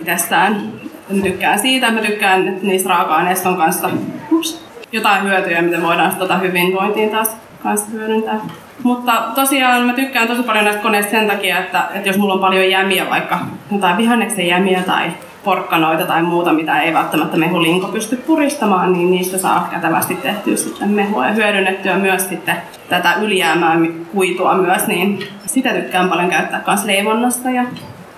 itsestään. 0.00 0.72
Mä 1.10 1.22
tykkään 1.22 1.58
siitä, 1.58 1.90
mä 1.90 2.00
tykkään, 2.00 2.48
että 2.48 2.66
niistä 2.66 2.88
raaka-aineista 2.88 3.48
on 3.48 3.56
kanssa 3.56 3.90
ups, 4.32 4.64
jotain 4.92 5.24
hyötyjä, 5.24 5.62
mitä 5.62 5.82
voidaan 5.82 6.16
tota 6.16 6.38
hyvinvointiin 6.38 7.10
taas 7.10 7.36
kanssa 7.62 7.90
hyödyntää. 7.90 8.40
Mutta 8.82 9.12
tosiaan 9.34 9.82
mä 9.82 9.92
tykkään 9.92 10.28
tosi 10.28 10.42
paljon 10.42 10.64
näistä 10.64 10.82
koneista 10.82 11.10
sen 11.10 11.28
takia, 11.28 11.58
että, 11.58 11.84
että 11.94 12.08
jos 12.08 12.18
mulla 12.18 12.34
on 12.34 12.40
paljon 12.40 12.70
jämiä, 12.70 13.10
vaikka 13.10 13.38
jotain 13.72 13.96
vihanneksen 13.96 14.46
jämiä 14.46 14.82
tai 14.82 15.10
porkkanoita 15.44 16.06
tai 16.06 16.22
muuta, 16.22 16.52
mitä 16.52 16.80
ei 16.80 16.94
välttämättä 16.94 17.36
mehulinko 17.36 17.88
pysty 17.88 18.16
puristamaan, 18.16 18.92
niin 18.92 19.10
niistä 19.10 19.38
saa 19.38 19.68
kätevästi 19.70 20.14
tehtyä 20.14 20.56
sitten 20.56 20.88
mehua 20.88 21.26
ja 21.26 21.32
hyödynnettyä 21.32 21.96
myös 21.96 22.28
sitten 22.28 22.56
tätä 22.88 23.14
ylijäämää 23.14 23.76
kuitua 24.12 24.54
myös, 24.54 24.86
niin 24.86 25.18
sitä 25.46 25.70
tykkään 25.74 26.08
paljon 26.08 26.30
käyttää 26.30 26.62
myös 26.66 26.84
leivonnasta 26.84 27.50
ja 27.50 27.64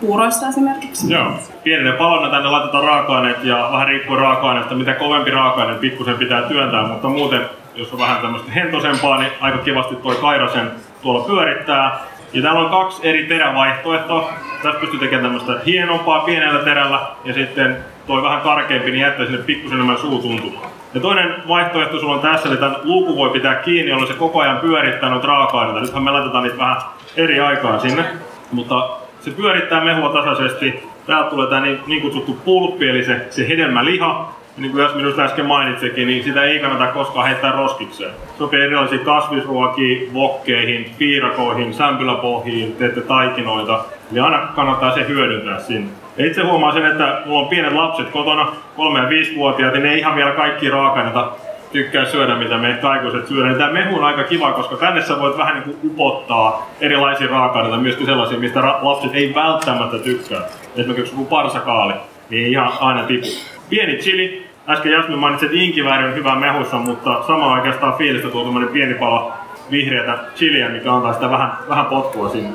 puuroissa 0.01 0.49
esimerkiksi. 0.49 1.13
Joo. 1.13 1.33
Pienenä 1.65 1.97
palona 1.97 2.31
tänne 2.31 2.49
laitetaan 2.49 2.85
raaka-aineet 2.85 3.45
ja 3.45 3.69
vähän 3.73 3.89
riippuu 3.89 4.17
raaka-aineesta, 4.17 4.75
mitä 4.75 4.93
kovempi 4.93 5.31
raaka-aine 5.31 5.79
pikkusen 5.79 6.15
pitää 6.15 6.43
työntää, 6.43 6.87
mutta 6.87 7.09
muuten 7.09 7.41
jos 7.77 7.93
on 7.93 7.99
vähän 7.99 8.21
tämmöistä 8.23 8.53
hentosempaa, 8.53 9.19
niin 9.19 9.33
aika 9.41 9.59
kivasti 9.59 9.97
toi 9.97 10.17
Kairasen 10.17 10.71
tuolla 11.03 11.25
pyörittää. 11.25 12.01
Ja 12.35 12.43
täällä 12.43 12.61
on 12.61 12.71
kaksi 12.71 13.09
eri 13.09 13.25
terävaihtoehtoa. 13.25 14.33
Tästä 14.63 14.81
pystyy 14.81 14.99
tekemään 14.99 15.25
tämmöistä 15.25 15.65
hienompaa 15.67 16.21
pienellä 16.21 16.59
terällä 16.61 17.01
ja 17.25 17.35
sitten 17.35 17.77
toi 18.07 18.23
vähän 18.23 18.41
karkeampi, 18.41 18.91
niin 18.91 19.01
jättää 19.01 19.27
sinne 19.27 19.43
pikkusen 19.43 19.75
enemmän 19.75 19.99
suutuntumaa. 19.99 20.71
Ja 20.95 21.01
toinen 21.01 21.35
vaihtoehto 21.49 22.01
sulla 22.01 22.15
on 22.15 22.21
tässä, 22.21 22.49
eli 22.49 22.57
tämän 22.57 22.77
luukun 22.83 23.17
voi 23.17 23.31
pitää 23.31 23.55
kiinni, 23.55 23.91
jolloin 23.91 24.13
se 24.13 24.19
koko 24.19 24.41
ajan 24.41 24.57
pyörittää 24.57 25.11
noita 25.11 25.27
raaka-aineita. 25.27 25.81
Nythän 25.81 26.03
me 26.03 26.11
laitetaan 26.11 26.45
niitä 26.45 26.59
vähän 26.59 26.77
eri 27.17 27.41
aikaan 27.41 27.81
sinne, 27.81 28.05
mutta 28.53 28.89
se 29.21 29.31
pyörittää 29.31 29.85
mehua 29.85 30.09
tasaisesti. 30.09 30.83
Täältä 31.07 31.31
tulee 31.31 31.49
tämä 31.49 31.61
niin, 31.61 31.81
niin 31.87 32.03
kutsuttu 32.03 32.39
pulppi, 32.45 32.89
eli 32.89 33.05
se, 33.05 33.27
se 33.31 33.49
hedelmäliha, 33.49 34.33
niin 34.57 34.73
kuin 34.73 34.83
jos 34.83 34.95
minusta 34.95 35.23
äsken 35.23 35.47
mainitsikin, 35.47 36.07
niin 36.07 36.25
sitä 36.25 36.43
ei 36.43 36.59
kannata 36.59 36.87
koskaan 36.87 37.27
heittää 37.27 37.53
roskikseen. 37.53 38.11
Sopii 38.39 38.61
erilaisiin 38.61 39.05
kasvisruokiin, 39.05 40.15
vokkeihin, 40.15 40.91
piirakoihin, 40.99 41.75
sämpyläpohjiin, 41.75 42.77
teette 42.77 43.01
taikinoita. 43.01 43.85
Eli 44.13 44.21
aina 44.21 44.39
kannattaa 44.39 44.95
se 44.95 45.09
hyödyntää 45.09 45.61
sinne. 45.61 45.91
Ja 46.17 46.27
itse 46.27 46.43
huomaan 46.43 46.73
sen, 46.73 46.87
että 46.87 47.23
mulla 47.27 47.41
on 47.41 47.49
pienet 47.49 47.73
lapset 47.73 48.11
kotona, 48.11 48.45
3- 48.45 48.99
ja 48.99 49.09
5-vuotiaat, 49.09 49.73
niin 49.73 49.83
ne 49.83 49.93
ei 49.93 49.99
ihan 49.99 50.17
vielä 50.17 50.33
kaikki 50.33 50.71
raaka 50.71 51.37
tykkää 51.73 52.05
syödä, 52.05 52.35
mitä 52.35 52.59
me 52.59 52.79
aikuiset 52.83 53.27
syödään. 53.27 53.55
Tämä 53.55 53.73
mehu 53.73 53.97
on 53.97 54.05
aika 54.05 54.25
kiva, 54.25 54.53
koska 54.53 54.77
tänne 54.77 55.03
sä 55.03 55.21
voit 55.21 55.39
vähän 55.39 55.55
niin 55.55 55.65
kuin 55.65 55.91
upottaa 55.91 56.71
erilaisia 56.81 57.29
raaka-aineita, 57.29 57.83
myöskin 57.83 58.07
sellaisia, 58.07 58.39
mistä 58.39 58.61
lapset 58.83 59.15
ei 59.15 59.35
välttämättä 59.35 59.99
tykkää. 59.99 60.41
Esimerkiksi 60.77 61.13
joku 61.13 61.25
parsakaali, 61.25 61.95
niin 62.31 62.45
ei 62.45 62.53
ihan 62.53 62.73
aina 62.81 63.03
tipu. 63.03 63.27
Pieni 63.71 63.97
chili. 63.97 64.47
Äsken 64.69 64.93
Jasmin 64.93 65.19
mainitsi, 65.19 65.47
että 65.47 65.59
inkivääri 65.59 66.05
on 66.05 66.15
hyvä 66.15 66.35
mehussa, 66.35 66.77
mutta 66.77 67.23
sama 67.23 67.53
oikeastaan 67.53 67.95
fiilistä 67.95 68.29
tuo 68.29 68.61
pieni 68.73 68.95
pala 68.95 69.33
vihreätä 69.71 70.19
chiliä, 70.35 70.69
mikä 70.69 70.93
antaa 70.93 71.13
sitä 71.13 71.31
vähän, 71.31 71.53
vähän 71.69 71.87
potkua 71.87 72.29
sinne. 72.29 72.51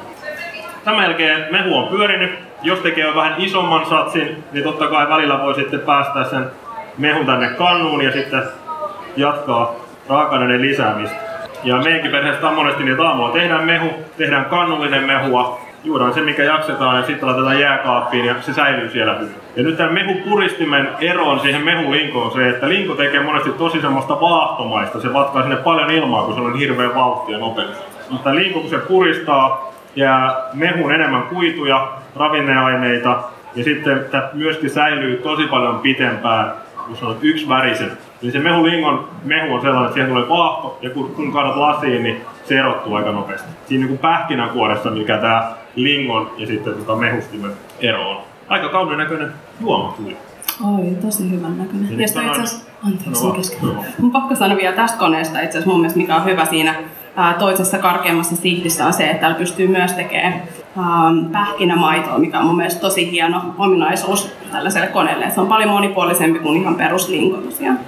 Tämän 0.83 1.03
jälkeen 1.03 1.47
mehu 1.51 1.77
on 1.77 1.87
pyörinyt. 1.87 2.31
Jos 2.61 2.79
tekee 2.79 3.15
vähän 3.15 3.35
isomman 3.37 3.85
satsin, 3.85 4.43
niin 4.51 4.63
totta 4.63 4.87
kai 4.87 5.09
välillä 5.09 5.39
voi 5.39 5.55
sitten 5.55 5.79
päästä 5.79 6.23
sen 6.23 6.45
mehun 6.97 7.25
tänne 7.25 7.49
kannuun 7.49 8.03
ja 8.03 8.11
sitten 8.11 8.43
jatkaa 9.17 9.75
raaka 10.09 10.39
lisäämistä. 10.39 11.15
Ja 11.63 11.75
meidänkin 11.75 12.11
perheessä 12.11 12.47
on 12.49 12.55
monesti 12.55 12.83
niin, 12.83 13.01
aamulla 13.01 13.31
tehdään 13.31 13.65
mehu, 13.65 13.89
tehdään 14.17 14.45
kannullinen 14.45 15.03
mehua, 15.03 15.61
juodaan 15.83 16.13
se 16.13 16.21
mikä 16.21 16.43
jaksetaan 16.43 16.97
ja 16.97 17.05
sitten 17.05 17.27
laitetaan 17.27 17.59
jääkaappiin 17.59 18.25
ja 18.25 18.35
se 18.41 18.53
säilyy 18.53 18.89
siellä 18.89 19.13
hyvin. 19.13 19.35
Ja 19.55 19.63
nyt 19.63 19.77
tämän 19.77 19.93
mehupuristimen 19.93 20.89
ero 21.01 21.25
on 21.25 21.39
siihen 21.39 21.63
mehulinkoon 21.63 22.31
se, 22.31 22.49
että 22.49 22.69
linko 22.69 22.95
tekee 22.95 23.23
monesti 23.23 23.51
tosi 23.51 23.81
semmoista 23.81 24.21
vaahtomaista. 24.21 25.01
Se 25.01 25.13
vatkaa 25.13 25.41
sinne 25.41 25.55
paljon 25.55 25.91
ilmaa, 25.91 26.23
kun 26.23 26.35
se 26.35 26.41
on 26.41 26.59
hirveän 26.59 26.95
vauhtia 26.95 27.37
nopeasti. 27.37 27.83
Mutta 28.09 28.35
linko 28.35 28.59
kun 28.59 28.69
se 28.69 28.77
puristaa, 28.77 29.73
jää 29.95 30.35
mehun 30.53 30.91
enemmän 30.91 31.23
kuituja, 31.23 31.91
ravinneaineita 32.15 33.23
ja 33.55 33.63
sitten 33.63 34.05
tämä 34.11 34.29
myöskin 34.33 34.69
säilyy 34.69 35.17
tosi 35.17 35.47
paljon 35.47 35.79
pitempään, 35.79 36.51
kun 36.85 36.97
se 36.97 37.05
on 37.05 37.17
yksi 37.21 37.49
värisen. 37.49 37.91
Eli 38.23 38.31
se 38.31 38.39
mehulingon 38.39 39.09
mehu 39.23 39.53
on 39.53 39.61
sellainen, 39.61 39.85
että 39.85 39.93
siihen 39.93 40.09
tulee 40.09 40.29
vaahto 40.29 40.77
ja 40.81 40.89
kun, 40.89 41.11
kun 41.15 41.35
lasiin, 41.35 42.03
niin 42.03 42.21
erottuu 42.57 42.95
aika 42.95 43.11
nopeasti. 43.11 43.47
Siinä 43.67 43.85
niin 43.85 43.97
pähkinänkuoressa, 43.97 44.89
mikä 44.89 45.17
tämä 45.17 45.55
lingon 45.75 46.31
ja 46.37 46.47
sitten 46.47 46.73
tota 46.73 46.95
mehustimen 46.95 47.51
ero 47.79 48.09
on. 48.09 48.17
Aika 48.47 48.69
kauniin 48.69 48.97
näköinen 48.97 49.31
juoma 49.61 49.93
tuli. 49.97 50.17
Oi, 50.77 50.95
tosi 51.01 51.31
hyvän 51.31 51.57
näköinen. 51.57 51.91
Ja, 51.91 51.97
ja 51.97 52.05
itse 52.05 52.19
asiassa, 52.19 52.71
anteeksi 52.87 53.25
no, 53.25 53.31
kesken. 53.31 53.59
No. 53.61 53.83
Mun 53.99 54.11
pakko 54.11 54.35
sanoa 54.35 54.57
vielä 54.57 54.75
tästä 54.75 54.97
koneesta 54.97 55.39
itse 55.39 55.49
asiassa 55.49 55.69
mun 55.69 55.79
mielestä, 55.79 55.99
mikä 55.99 56.15
on 56.15 56.25
hyvä 56.25 56.45
siinä 56.45 56.75
ää, 57.15 57.33
toisessa 57.33 57.77
karkeammassa 57.77 58.35
sihdissä 58.35 58.85
on 58.85 58.93
se, 58.93 59.09
että 59.09 59.19
täällä 59.19 59.37
pystyy 59.37 59.67
myös 59.67 59.93
tekemään 59.93 60.33
ähm, 60.77 61.31
pähkinämaitoa, 61.31 62.19
mikä 62.19 62.39
on 62.39 62.45
mun 62.45 62.57
mielestä 62.57 62.81
tosi 62.81 63.11
hieno 63.11 63.41
ominaisuus 63.57 64.31
tällaiselle 64.51 64.87
koneelle. 64.87 65.29
Se 65.29 65.41
on 65.41 65.47
paljon 65.47 65.69
monipuolisempi 65.69 66.39
kuin 66.39 66.61
ihan 66.61 66.75
peruslinko 66.75 67.37
tosiaan. 67.37 67.79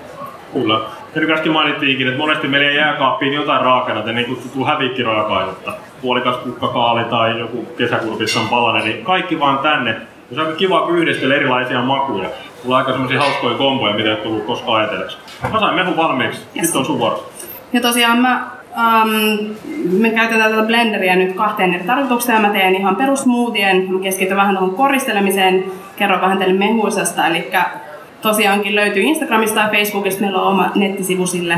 Kyllä. 0.53 0.79
Ja 1.15 1.33
äsken 1.33 1.51
mainittiinkin, 1.51 2.07
että 2.07 2.19
monesti 2.19 2.47
meillä 2.47 2.69
ei 2.69 2.75
jääkaappiin 2.75 3.33
jotain 3.33 3.61
raaka-aineita, 3.61 4.11
niin 4.11 4.25
kutsuttu 4.25 4.65
hävikkiraaka-ainetta. 4.65 5.73
Puolikas 6.01 6.35
kukkakaali 6.35 7.03
tai 7.03 7.39
joku 7.39 7.65
kesäkurpissa 7.77 8.39
on 8.39 8.47
palanen, 8.47 8.83
niin 8.83 9.05
kaikki 9.05 9.39
vaan 9.39 9.59
tänne. 9.59 9.89
Ja 9.91 10.35
se 10.35 10.41
on 10.41 10.47
aika 10.47 10.57
kiva, 10.57 10.81
kun 10.81 10.97
yhdistellä 10.97 11.35
erilaisia 11.35 11.81
makuja. 11.81 12.29
On 12.67 12.77
aika 12.77 12.91
semmoisia 12.91 13.19
hauskoja 13.19 13.57
komboja, 13.57 13.93
mitä 13.93 14.09
ei 14.09 14.15
tullut 14.15 14.45
koskaan 14.45 14.79
ajatelleeksi. 14.79 15.17
Mä 15.53 15.59
sain 15.59 15.75
mehun 15.75 15.97
valmiiksi. 15.97 16.41
Yes. 16.55 16.65
Sitten 16.65 16.79
on 16.79 16.85
sun 16.85 16.99
vuoro. 16.99 17.29
Ja 17.73 17.81
tosiaan 17.81 18.17
mä, 18.17 18.47
ähm, 18.77 19.09
me 19.91 20.09
käytetään 20.09 20.51
tätä 20.51 20.63
blenderia 20.63 21.15
nyt 21.15 21.35
kahteen 21.35 21.73
eri 21.73 21.83
tarkoitukseen. 21.83 22.41
Mä 22.41 22.49
teen 22.49 22.75
ihan 22.75 22.95
perusmoothien, 22.95 23.93
mä 23.93 23.99
keskityn 23.99 24.37
vähän 24.37 24.57
tuohon 24.57 24.75
koristelemiseen, 24.75 25.63
kerron 25.95 26.21
vähän 26.21 26.37
teille 26.37 26.59
mehuisesta. 26.59 27.27
Eli 27.27 27.51
tosiaankin 28.21 28.75
löytyy 28.75 29.03
Instagramista 29.03 29.59
ja 29.59 29.69
Facebookista, 29.71 30.21
meillä 30.21 30.41
on 30.41 30.47
oma 30.47 30.71
nettisivu 30.75 31.27
sille. 31.27 31.57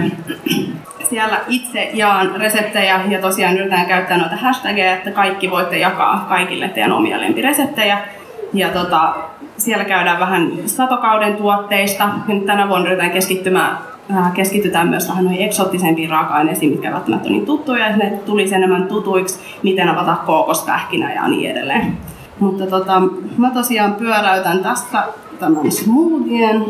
Siellä 1.10 1.40
itse 1.48 1.90
jaan 1.94 2.32
reseptejä 2.36 3.02
ja 3.10 3.22
tosiaan 3.22 3.58
yritän 3.58 3.86
käyttää 3.86 4.18
noita 4.18 4.36
hashtageja, 4.36 4.94
että 4.94 5.12
kaikki 5.12 5.52
voitte 5.52 5.78
jakaa 5.78 6.26
kaikille 6.30 6.70
teidän 6.70 6.92
omia 6.92 7.22
lempireseptejä. 7.22 7.98
Ja 8.54 8.70
tota, 8.70 9.16
siellä 9.58 9.86
käydään 9.86 10.20
vähän 10.20 10.52
satokauden 10.66 11.36
tuotteista. 11.36 12.04
Ja 12.28 12.34
nyt 12.34 12.46
tänä 12.46 12.70
vuonna 12.70 12.88
yritetään 12.88 13.12
keskittymään 13.12 13.78
äh, 14.16 14.34
keskitytään 14.34 14.88
myös 14.88 15.10
vähän 15.10 15.24
noihin 15.24 15.42
eksoottisempiin 15.42 16.10
raaka-aineisiin, 16.10 16.72
mitkä 16.72 16.92
välttämättä 16.92 17.28
ole 17.28 17.38
niin 17.38 17.46
tuttuja, 17.46 17.88
että 17.88 18.04
ne 18.04 18.20
tulisi 18.26 18.56
enemmän 18.56 18.88
tutuiksi, 18.88 19.40
miten 19.64 19.90
avata 19.90 20.16
kookospähkinä 20.26 21.14
ja 21.14 21.28
niin 21.28 21.52
edelleen. 21.52 21.98
Mutta 22.40 22.68
tota, 22.68 23.02
mä 23.38 23.52
tosiaan 23.52 23.94
pyöräytän 23.94 24.60
tästä 24.60 25.04
tämän 25.44 25.72
smoothien. 25.72 26.66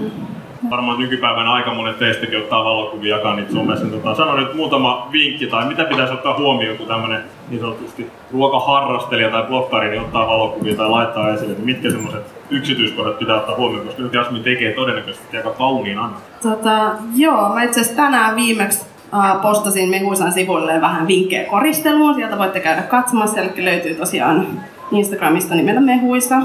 Varmaan 0.70 1.00
nykypäivänä 1.00 1.52
aika 1.52 1.74
monet 1.74 2.00
teistäkin 2.00 2.40
ottaa 2.40 2.64
valokuvia 2.64 3.16
jakaa 3.16 3.36
niitä 3.36 3.52
somessa. 3.52 3.86
Tota, 3.86 4.16
sano 4.16 4.36
nyt 4.36 4.56
muutama 4.56 5.08
vinkki 5.12 5.48
tai 5.48 5.68
mitä 5.68 5.84
pitäisi 5.84 6.14
ottaa 6.14 6.38
huomioon, 6.38 6.78
kun 6.78 6.88
tämmöinen 6.88 7.22
niin 7.50 7.62
sanotusti 7.62 8.12
ruokaharrastelija 8.32 9.30
tai 9.30 9.44
blokkari 9.44 9.90
niin 9.90 10.02
ottaa 10.02 10.28
valokuvia 10.28 10.76
tai 10.76 10.90
laittaa 10.90 11.34
esille, 11.34 11.52
että 11.52 11.66
mitkä 11.66 11.92
semmoiset 11.92 12.24
yksityiskohdat 12.50 13.20
pitää 13.20 13.36
ottaa 13.36 13.56
huomioon, 13.56 13.86
koska 13.86 14.02
nyt 14.02 14.14
Jasmin 14.14 14.44
tekee 14.44 14.74
todennäköisesti 14.74 15.38
aika 15.38 15.50
kauniin 15.50 16.00
annan. 16.00 16.22
Tota, 16.42 16.92
joo, 17.16 17.50
mä 17.54 17.64
itse 17.64 17.82
asiassa 17.82 18.02
tänään 18.02 18.36
viimeksi 18.36 18.86
postasin 19.42 19.90
Mehuisan 19.90 20.32
sivuille 20.32 20.82
vähän 20.82 21.08
vinkkejä 21.08 21.46
koristeluun. 21.46 22.16
Sieltä 22.16 22.38
voitte 22.38 22.60
käydä 22.60 22.82
katsomassa, 22.82 23.42
eli 23.42 23.66
löytyy 23.66 23.96
tosiaan 23.96 24.48
Instagramista 24.92 25.56
nimellä 25.56 25.82
Mehuisa. 25.82 26.36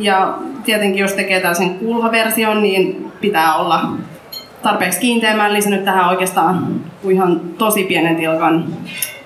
Ja 0.00 0.34
tietenkin 0.64 1.00
jos 1.00 1.12
tekee 1.12 1.40
tällaisen 1.40 1.78
kulhaversion, 1.78 2.62
niin 2.62 3.12
pitää 3.20 3.56
olla 3.56 3.90
tarpeeksi 4.62 5.00
kiinteämään 5.00 5.52
lisännyt 5.52 5.84
tähän 5.84 6.08
oikeastaan 6.08 6.66
ihan 7.10 7.40
tosi 7.40 7.84
pienen 7.84 8.16
tilkan 8.16 8.64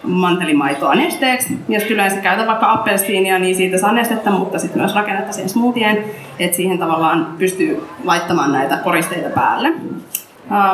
mantelimaitoa 0.03 0.95
nesteeksi. 0.95 1.59
Ja 1.69 1.79
sitten 1.79 1.95
yleensä 1.95 2.17
käytän 2.21 2.47
vaikka 2.47 2.73
appelsiinia, 2.73 3.39
niin 3.39 3.57
siitä 3.57 3.79
saa 3.79 3.93
nestettä, 3.93 4.31
mutta 4.31 4.59
sitten 4.59 4.83
myös 4.83 4.95
rakennetta 4.95 5.33
siihen 5.33 5.49
smoothien, 5.49 6.05
että 6.39 6.57
siihen 6.57 6.79
tavallaan 6.79 7.27
pystyy 7.39 7.87
laittamaan 8.05 8.53
näitä 8.53 8.77
koristeita 8.77 9.29
päälle. 9.29 9.73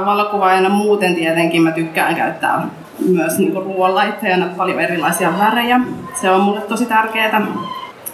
Valokuvaajana 0.06 0.68
muuten 0.68 1.14
tietenkin 1.14 1.62
mä 1.62 1.70
tykkään 1.70 2.14
käyttää 2.14 2.68
myös 3.08 3.38
niin 3.38 3.54
ruoanlaittajana 3.54 4.46
paljon 4.56 4.80
erilaisia 4.80 5.32
värejä. 5.38 5.80
Se 6.20 6.30
on 6.30 6.40
mulle 6.40 6.60
tosi 6.60 6.86
tärkeää. 6.86 7.46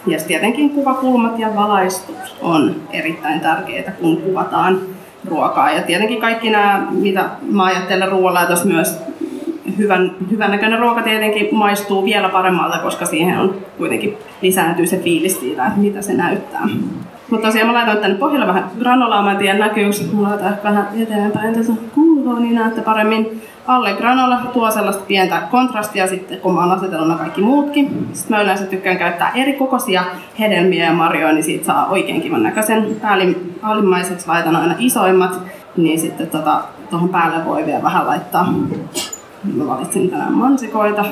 Ja 0.07 0.19
tietenkin 0.27 0.69
kuvakulmat 0.69 1.39
ja 1.39 1.55
valaistus 1.55 2.35
on 2.41 2.75
erittäin 2.91 3.39
tärkeää, 3.39 3.91
kun 3.91 4.17
kuvataan 4.17 4.81
ruokaa. 5.25 5.71
Ja 5.71 5.81
tietenkin 5.81 6.21
kaikki 6.21 6.49
nämä, 6.49 6.87
mitä 6.91 7.29
mä 7.41 7.63
ajattelen 7.63 8.11
ruoanlaitossa 8.11 8.67
myös, 8.67 8.97
hyvän, 9.77 10.15
hyvän 10.31 10.51
näköinen 10.51 10.79
ruoka 10.79 11.01
tietenkin 11.01 11.47
maistuu 11.51 12.05
vielä 12.05 12.29
paremmalta, 12.29 12.79
koska 12.79 13.05
siihen 13.05 13.39
on 13.39 13.55
kuitenkin 13.77 14.17
lisääntyy 14.41 14.87
se 14.87 14.97
fiilis 14.97 15.39
siitä, 15.39 15.65
että 15.65 15.79
mitä 15.79 16.01
se 16.01 16.13
näyttää. 16.13 16.67
Mutta 17.29 17.47
tosiaan 17.47 17.67
mä 17.67 17.73
laitan 17.73 17.97
tänne 17.97 18.17
pohjalle 18.17 18.47
vähän 18.47 18.71
granolaa, 18.79 19.23
mä 19.23 19.31
en 19.31 19.37
tiedä 19.37 19.59
näkyykö, 19.59 19.97
mä 20.13 20.29
laitan 20.29 20.57
vähän 20.63 20.87
eteenpäin 21.01 21.55
tässä 21.55 21.73
kuulua, 21.95 22.39
niin 22.39 22.55
näette 22.55 22.81
paremmin. 22.81 23.41
Alle 23.67 23.93
granola 23.93 24.37
tuo 24.53 24.71
sellaista 24.71 25.03
pientä 25.07 25.41
kontrastia 25.51 26.07
sitten, 26.07 26.39
kun 26.39 26.53
mä 26.53 26.61
oon 26.61 26.71
asetellut 26.71 27.07
nämä 27.07 27.19
kaikki 27.19 27.41
muutkin. 27.41 28.07
Sitten 28.13 28.37
mä 28.37 28.43
yleensä 28.43 28.65
tykkään 28.65 28.97
käyttää 28.97 29.31
eri 29.35 29.53
kokoisia 29.53 30.03
hedelmiä 30.39 30.85
ja 30.85 30.93
marjoja, 30.93 31.33
niin 31.33 31.43
siitä 31.43 31.65
saa 31.65 31.87
oikein 31.87 32.21
kivan 32.21 32.43
näköisen. 32.43 32.87
Päällimmäiseksi 33.61 34.27
laitan 34.27 34.55
aina 34.55 34.75
isoimmat, 34.79 35.39
niin 35.77 35.99
sitten 35.99 36.27
tota, 36.27 36.61
tuohon 36.89 37.09
päälle 37.09 37.45
voi 37.45 37.65
vielä 37.65 37.83
vähän 37.83 38.07
laittaa. 38.07 38.53
Mä 39.53 39.67
valitsin 39.67 40.09
tänään 40.09 40.33
mansikoita 40.33 41.05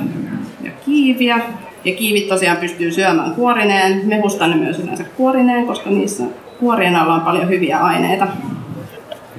ja 0.62 0.72
kiiviä. 0.86 1.40
Ja 1.86 1.96
kiivit 1.96 2.28
tosiaan 2.28 2.58
pystyy 2.58 2.92
syömään 2.92 3.32
kuorineen. 3.32 4.02
Mehusta 4.06 4.48
ne 4.48 4.56
myös 4.56 4.80
yleensä 4.80 5.04
kuorineen, 5.04 5.68
koska 5.68 5.90
niissä 5.90 6.24
kuorien 6.60 6.96
alla 6.96 7.14
on 7.14 7.22
paljon 7.22 7.50
hyviä 7.50 7.78
aineita. 7.78 8.28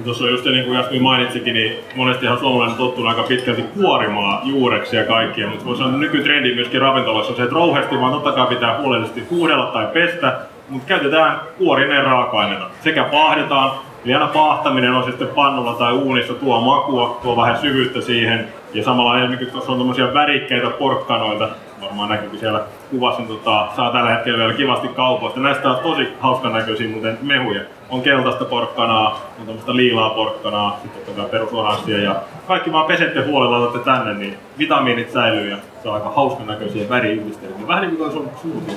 Tuossa 0.03 0.29
just 0.29 0.45
niin 0.45 0.65
kuin 0.65 0.77
Jasmin 0.77 1.03
mainitsikin, 1.03 1.53
niin 1.53 1.75
monestihan 1.95 2.39
suomalaiset 2.39 2.77
tottunut 2.77 3.09
aika 3.09 3.23
pitkälti 3.23 3.61
kuorimaan 3.61 4.49
juureksi 4.49 4.95
ja 4.95 5.03
kaikkia, 5.03 5.47
mutta 5.47 5.65
voisi 5.65 5.83
sanoa 5.83 5.97
nykytrendi 5.97 6.55
myöskin 6.55 6.81
ravintolassa 6.81 7.31
on 7.31 7.37
se, 7.37 7.43
että 7.43 7.55
rouhesti 7.55 7.99
vaan 7.99 8.11
totta 8.13 8.31
kai 8.31 8.47
pitää 8.47 8.81
huolellisesti 8.81 9.23
huudella 9.29 9.65
tai 9.65 9.87
pestä, 9.93 10.39
mutta 10.69 10.87
käytetään 10.87 11.39
kuorineen 11.57 12.03
raaka-aineita. 12.03 12.65
Sekä 12.83 13.03
paahdetaan, 13.03 13.71
eli 14.05 14.13
aina 14.13 14.27
paahtaminen 14.27 14.93
on 14.93 15.03
sitten 15.03 15.27
pannulla 15.27 15.73
tai 15.73 15.93
uunissa, 15.93 16.33
tuo 16.33 16.61
makua, 16.61 17.19
tuo 17.23 17.37
vähän 17.37 17.57
syvyyttä 17.57 18.01
siihen. 18.01 18.47
Ja 18.73 18.83
samalla 18.83 19.19
esimerkiksi 19.19 19.51
tuossa 19.51 19.71
on 19.71 19.77
tämmöisiä 19.77 20.13
värikkeitä 20.13 20.69
porkkanoita, 20.69 21.49
varmaan 21.81 22.09
näkyykin 22.09 22.39
siellä 22.39 22.63
kuvassa, 22.91 23.21
niin 23.21 23.27
tota, 23.27 23.67
saa 23.75 23.91
tällä 23.91 24.09
hetkellä 24.09 24.37
vielä 24.37 24.53
kivasti 24.53 24.87
kaupoista. 24.87 25.39
Näistä 25.39 25.69
on 25.69 25.83
tosi 25.83 26.07
hauskan 26.19 26.53
näköisiä 26.53 26.89
muuten 26.89 27.17
mehuja. 27.21 27.61
On 27.89 28.01
keltaista 28.01 28.45
porkkanaa, 28.45 29.21
on 29.39 29.45
tämmöistä 29.45 29.75
liilaa 29.75 30.09
porkkanaa, 30.09 30.79
sitten 30.81 31.01
totta 31.05 31.21
kai 31.21 31.29
perusolanssia 31.29 31.97
ja 31.97 32.15
kaikki 32.47 32.71
vaan 32.71 32.85
pesette 32.85 33.25
huolella 33.25 33.57
otatte 33.57 33.91
tänne, 33.91 34.13
niin 34.13 34.37
vitamiinit 34.59 35.11
säilyy 35.11 35.49
ja 35.49 35.57
se 35.83 35.89
on 35.89 35.95
aika 35.95 36.09
hauskan 36.09 36.47
näköisiä 36.47 36.89
väriyhdistelmiä. 36.89 37.67
Vähän 37.67 37.83
niin 37.83 37.97
kuin 37.97 38.11
sun 38.11 38.29
smoothie. 38.41 38.75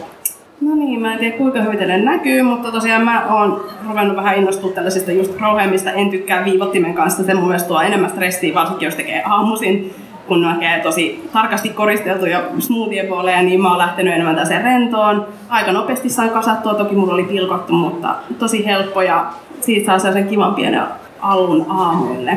No 0.60 0.74
niin, 0.74 1.00
mä 1.00 1.12
en 1.12 1.18
tiedä 1.18 1.36
kuinka 1.36 1.60
hyvin 1.60 1.78
teille 1.78 1.98
näkyy, 1.98 2.42
mutta 2.42 2.72
tosiaan 2.72 3.04
mä 3.04 3.26
oon 3.26 3.64
ruvennut 3.88 4.16
vähän 4.16 4.36
innostua 4.36 4.72
tällaisista 4.72 5.12
just 5.12 5.40
rouheemmista. 5.40 5.92
En 5.92 6.10
tykkää 6.10 6.44
viivottimen 6.44 6.94
kanssa, 6.94 7.24
se 7.24 7.34
mun 7.34 7.46
mielestä 7.46 7.68
tuo 7.68 7.80
enemmän 7.80 8.10
stressiä, 8.10 8.54
varsinkin 8.54 8.86
jos 8.86 8.94
tekee 8.94 9.22
aamuisin 9.26 9.94
kun 10.28 10.42
näkee 10.42 10.80
tosi 10.80 11.28
tarkasti 11.32 11.68
koristeltuja 11.68 12.42
smoothie 12.58 13.08
niin 13.42 13.62
mä 13.62 13.68
oon 13.68 13.78
lähtenyt 13.78 14.14
enemmän 14.14 14.36
täseen 14.36 14.64
rentoon. 14.64 15.26
Aika 15.48 15.72
nopeasti 15.72 16.08
sain 16.08 16.30
kasattua, 16.30 16.74
toki 16.74 16.94
mulla 16.94 17.14
oli 17.14 17.24
pilkottu, 17.24 17.72
mutta 17.72 18.14
tosi 18.38 18.66
helppo 18.66 19.02
ja 19.02 19.26
siitä 19.60 19.98
saa 19.98 20.12
sen 20.12 20.28
kivan 20.28 20.54
pienen 20.54 20.82
alun 21.20 21.66
aamuille. 21.68 22.32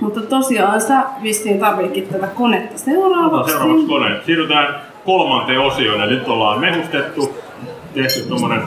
Mutta 0.00 0.20
tosiaan 0.20 0.80
sä 0.80 1.02
vissiin 1.22 1.58
tarvitkin 1.58 2.08
tätä 2.08 2.26
konetta 2.26 2.78
seuraavaksi. 2.78 3.52
seuraavaksi 3.52 3.86
kone. 3.86 4.20
Siirrytään 4.26 4.74
kolmanteen 5.04 5.60
osioon, 5.60 6.02
eli 6.02 6.14
nyt 6.14 6.28
ollaan 6.28 6.60
mehustettu, 6.60 7.36
tehty 7.94 8.20
tommonen 8.28 8.62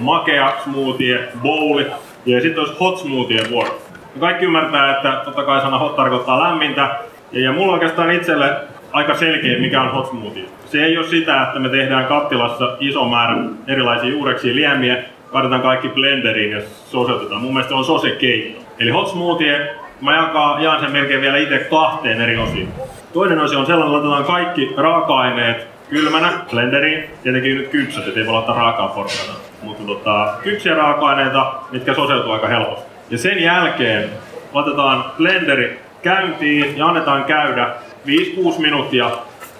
makea 0.00 0.52
smoothie, 0.64 1.28
bowli, 1.42 1.86
ja 2.26 2.40
sitten 2.40 2.60
olisi 2.60 2.76
hot 2.80 2.98
smoothie 2.98 3.50
vuoro. 3.50 3.78
Kaikki 4.20 4.44
ymmärtää, 4.44 4.96
että 4.96 5.22
totta 5.24 5.42
kai 5.42 5.60
sana 5.60 5.78
hot 5.78 5.96
tarkoittaa 5.96 6.40
lämmintä, 6.42 6.98
ja, 7.36 7.44
ja 7.44 7.52
mulla 7.52 7.66
on 7.66 7.74
oikeastaan 7.74 8.10
itselle 8.10 8.56
aika 8.92 9.14
selkeä, 9.14 9.58
mikä 9.58 9.82
on 9.82 9.92
hot 9.92 10.06
smoothie. 10.06 10.44
Se 10.66 10.84
ei 10.84 10.98
ole 10.98 11.06
sitä, 11.06 11.42
että 11.42 11.58
me 11.58 11.68
tehdään 11.68 12.06
kattilassa 12.06 12.76
iso 12.80 13.08
määrä 13.08 13.36
erilaisia 13.66 14.10
juureksia 14.10 14.54
liemiä, 14.54 14.96
kaadetaan 15.32 15.62
kaikki 15.62 15.88
blenderiin 15.88 16.50
ja 16.50 16.60
soseutetaan. 16.84 17.40
Mun 17.40 17.52
mielestä 17.52 17.74
on 17.74 17.84
sosekeitto. 17.84 18.62
Eli 18.78 18.90
hot 18.90 19.08
smoothie, 19.08 19.74
mä 20.00 20.16
jakaa, 20.16 20.60
jaan 20.60 20.80
sen 20.80 20.92
melkein 20.92 21.20
vielä 21.20 21.36
itse 21.36 21.58
kahteen 21.58 22.20
eri 22.20 22.38
osiin. 22.38 22.68
Toinen 23.12 23.40
osio 23.40 23.58
on 23.58 23.66
sellainen, 23.66 23.96
että 23.96 24.08
laitetaan 24.08 24.42
kaikki 24.42 24.74
raaka-aineet 24.76 25.66
kylmänä 25.90 26.32
blenderiin. 26.50 27.04
Tietenkin 27.22 27.56
nyt 27.56 27.68
kypsät, 27.68 28.08
ettei 28.08 28.26
voi 28.26 28.34
laittaa 28.34 28.56
raakaa 28.56 28.88
porkkana. 28.88 29.38
Mutta 29.62 29.84
tota, 29.84 30.34
kypsiä 30.42 30.74
raaka-aineita, 30.74 31.52
mitkä 31.72 31.94
soseutuu 31.94 32.32
aika 32.32 32.48
helposti. 32.48 32.86
Ja 33.10 33.18
sen 33.18 33.42
jälkeen 33.42 34.08
laitetaan 34.52 35.04
blenderi 35.16 35.85
käyntiin 36.06 36.78
ja 36.78 36.86
annetaan 36.86 37.24
käydä 37.24 37.70
5-6 38.06 38.60
minuuttia, 38.60 39.10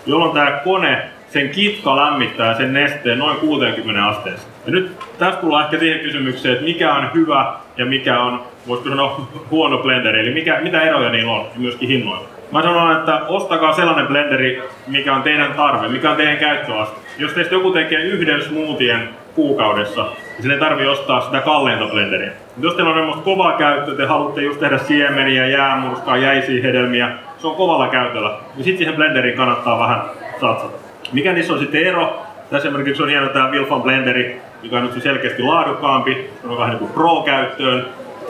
jolloin 0.07 0.33
tämä 0.33 0.61
kone, 0.65 1.03
sen 1.29 1.49
kitka 1.49 1.97
lämmittää 1.97 2.55
sen 2.55 2.73
nesteen 2.73 3.19
noin 3.19 3.37
60 3.37 4.07
asteeseen. 4.07 4.53
Ja 4.67 4.73
nyt 4.73 4.93
tästä 5.19 5.41
tullaan 5.41 5.65
ehkä 5.65 5.79
siihen 5.79 6.01
kysymykseen, 6.01 6.53
että 6.53 6.65
mikä 6.65 6.95
on 6.95 7.11
hyvä 7.15 7.55
ja 7.77 7.87
mikä 7.87 8.21
on, 8.21 8.43
voisiko 8.69 8.89
sanoa, 8.89 9.29
huono 9.51 9.79
blenderi, 9.79 10.21
eli 10.21 10.35
mikä, 10.35 10.61
mitä 10.61 10.83
eroja 10.83 11.11
niillä 11.11 11.33
on, 11.33 11.45
ja 11.45 11.61
myöskin 11.61 11.89
hinnoilla. 11.89 12.29
Mä 12.53 12.63
sanon, 12.63 12.97
että 12.97 13.21
ostakaa 13.29 13.73
sellainen 13.73 14.07
blenderi, 14.07 14.63
mikä 14.87 15.15
on 15.15 15.23
teidän 15.23 15.53
tarve, 15.55 15.89
mikä 15.89 16.11
on 16.11 16.17
teidän 16.17 16.37
käyttöaste. 16.37 16.97
Jos 17.19 17.33
teistä 17.33 17.55
joku 17.55 17.71
tekee 17.71 18.03
yhden 18.03 18.43
smoothien 18.43 19.09
kuukaudessa, 19.35 20.03
niin 20.05 20.43
sen 20.43 20.51
ei 20.51 20.59
tarvi 20.59 20.87
ostaa 20.87 21.21
sitä 21.21 21.41
kalleinta 21.41 21.87
blenderia. 21.87 22.33
Jos 22.61 22.75
teillä 22.75 22.91
on 22.91 22.97
semmoista 22.97 23.25
kovaa 23.25 23.53
käyttöä, 23.53 23.95
te 23.95 24.07
haluatte 24.07 24.43
just 24.43 24.61
tehdä 24.61 24.79
siemeniä, 24.79 25.47
jäämurskaa, 25.47 26.17
jäisiä 26.17 26.63
hedelmiä, 26.63 27.11
se 27.39 27.47
on 27.47 27.57
kovalla 27.57 27.89
käytöllä, 27.89 28.31
niin 28.55 28.65
sitten 28.65 28.79
siihen 28.79 28.95
blenderiin 28.95 29.37
kannattaa 29.37 29.79
vähän 29.79 30.03
satsata. 30.41 30.73
Mikä 31.13 31.33
niissä 31.33 31.53
on 31.53 31.59
sitten 31.59 31.85
ero? 31.85 32.23
Tässä 32.51 32.69
esimerkiksi 32.69 33.03
on 33.03 33.09
hieno 33.09 33.29
tämä 33.29 33.51
Wilfan 33.51 33.83
blenderi, 33.83 34.41
joka 34.63 34.77
on 34.77 34.83
nyt 34.83 35.03
selkeästi 35.03 35.43
laadukkaampi, 35.43 36.31
se 36.43 36.49
on 36.49 36.59
vähän 36.59 36.71
niin 36.71 36.79
kuin 36.79 36.93
pro-käyttöön. 36.93 37.87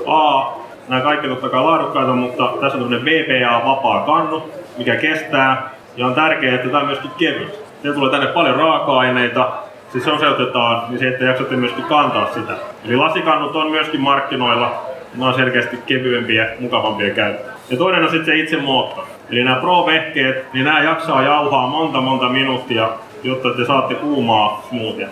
A, 0.07 0.43
nämä 0.89 1.03
kaikki 1.03 1.29
totta 1.29 1.49
kai 1.49 1.63
laadukkaita, 1.63 2.13
mutta 2.13 2.53
tässä 2.61 2.79
on 2.79 2.85
tämmöinen 2.85 3.05
VPA 3.05 3.63
vapaa 3.65 4.07
kannu. 4.07 4.51
mikä 4.79 4.97
kestää. 4.97 5.71
Ja 5.97 6.07
on 6.07 6.15
tärkeää, 6.15 6.55
että 6.55 6.69
tämä 6.69 6.79
on 6.79 6.87
myöskin 6.87 7.11
kevyt. 7.19 7.65
Se 7.83 7.93
tulee 7.93 8.11
tänne 8.11 8.27
paljon 8.27 8.57
raaka-aineita, 8.57 9.53
se 9.93 10.01
soseutetaan, 10.01 10.83
niin 10.89 10.99
se, 10.99 11.09
että 11.09 11.25
jaksatte 11.25 11.57
myöskin 11.57 11.85
kantaa 11.85 12.35
sitä. 12.35 12.53
Eli 12.85 12.97
lasikannut 12.97 13.57
on 13.57 13.71
myöskin 13.71 14.01
markkinoilla, 14.01 14.83
ne 15.15 15.25
on 15.25 15.35
selkeästi 15.35 15.79
kevyempiä, 15.87 16.49
mukavampia 16.61 17.15
käyttää. 17.15 17.55
Ja 17.71 17.77
toinen 17.77 18.03
on 18.03 18.11
sitten 18.11 18.27
se 18.27 18.37
itse 18.37 18.57
moottori. 18.57 19.07
Eli 19.31 19.45
nämä 19.45 19.57
Pro-vehkeet, 19.57 20.53
niin 20.53 20.65
nämä 20.65 20.83
jaksaa 20.83 21.23
jauhaa 21.23 21.67
monta 21.67 22.01
monta 22.01 22.29
minuuttia, 22.29 22.89
jotta 23.23 23.51
te 23.51 23.65
saatte 23.65 23.95
kuumaa 23.95 24.63
smoothia. 24.69 25.09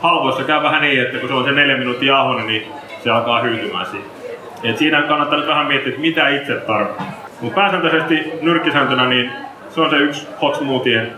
Halvoissa 0.00 0.44
käy 0.44 0.62
vähän 0.62 0.82
niin, 0.82 1.02
että 1.02 1.18
kun 1.18 1.28
se 1.28 1.34
on 1.34 1.44
se 1.44 1.52
neljä 1.52 1.76
minuuttia 1.76 2.12
jauhoinen, 2.14 2.46
niin 2.46 2.66
se 3.04 3.10
alkaa 3.10 3.40
hyytymään 3.40 3.86
siihen. 3.86 4.10
Et 4.64 4.78
siinä 4.78 5.02
kannattaa 5.02 5.38
nyt 5.38 5.48
vähän 5.48 5.66
miettiä, 5.66 5.88
että 5.88 6.00
mitä 6.00 6.28
itse 6.28 6.54
tarvitsee. 6.54 7.06
Mutta 7.40 7.54
pääsääntöisesti 7.54 8.32
nyrkkisääntönä, 8.42 9.06
niin 9.06 9.30
se 9.68 9.80
on 9.80 9.90
se 9.90 9.96
yksi 9.96 10.28
hot 10.42 10.54
smoothien 10.54 11.12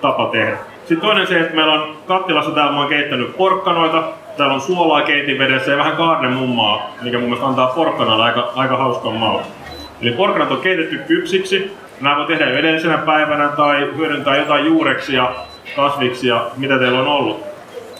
tapa 0.00 0.26
tehdä. 0.32 0.56
Sitten 0.90 1.08
toinen 1.08 1.26
se, 1.26 1.40
että 1.40 1.56
meillä 1.56 1.72
on 1.72 1.96
kattilassa 2.06 2.50
täällä 2.50 2.72
mä 2.72 2.78
oon 2.78 2.88
keittänyt 2.88 3.36
porkkanoita, 3.36 4.04
täällä 4.36 4.54
on 4.54 4.60
suolaa 4.60 5.02
keitin 5.02 5.38
vedessä 5.38 5.70
ja 5.70 5.76
vähän 5.76 5.96
kaarnemummaa, 5.96 6.90
mikä 7.02 7.18
mun 7.18 7.28
mielestä 7.28 7.46
antaa 7.46 7.66
porkkanalle 7.66 8.24
aika, 8.24 8.52
aika 8.54 8.76
hauskan 8.76 9.14
maun. 9.14 9.42
Eli 10.02 10.12
porkkanat 10.12 10.50
on 10.50 10.60
keitetty 10.60 10.98
kypsiksi. 10.98 11.76
Nämä 12.00 12.16
voi 12.16 12.26
tehdä 12.26 12.50
edellisenä 12.50 12.98
päivänä 12.98 13.48
tai 13.48 13.88
hyödyntää 13.96 14.36
jotain 14.36 14.66
juureksia, 14.66 15.30
kasviksia, 15.76 16.40
mitä 16.56 16.78
teillä 16.78 17.00
on 17.00 17.08
ollut. 17.08 17.44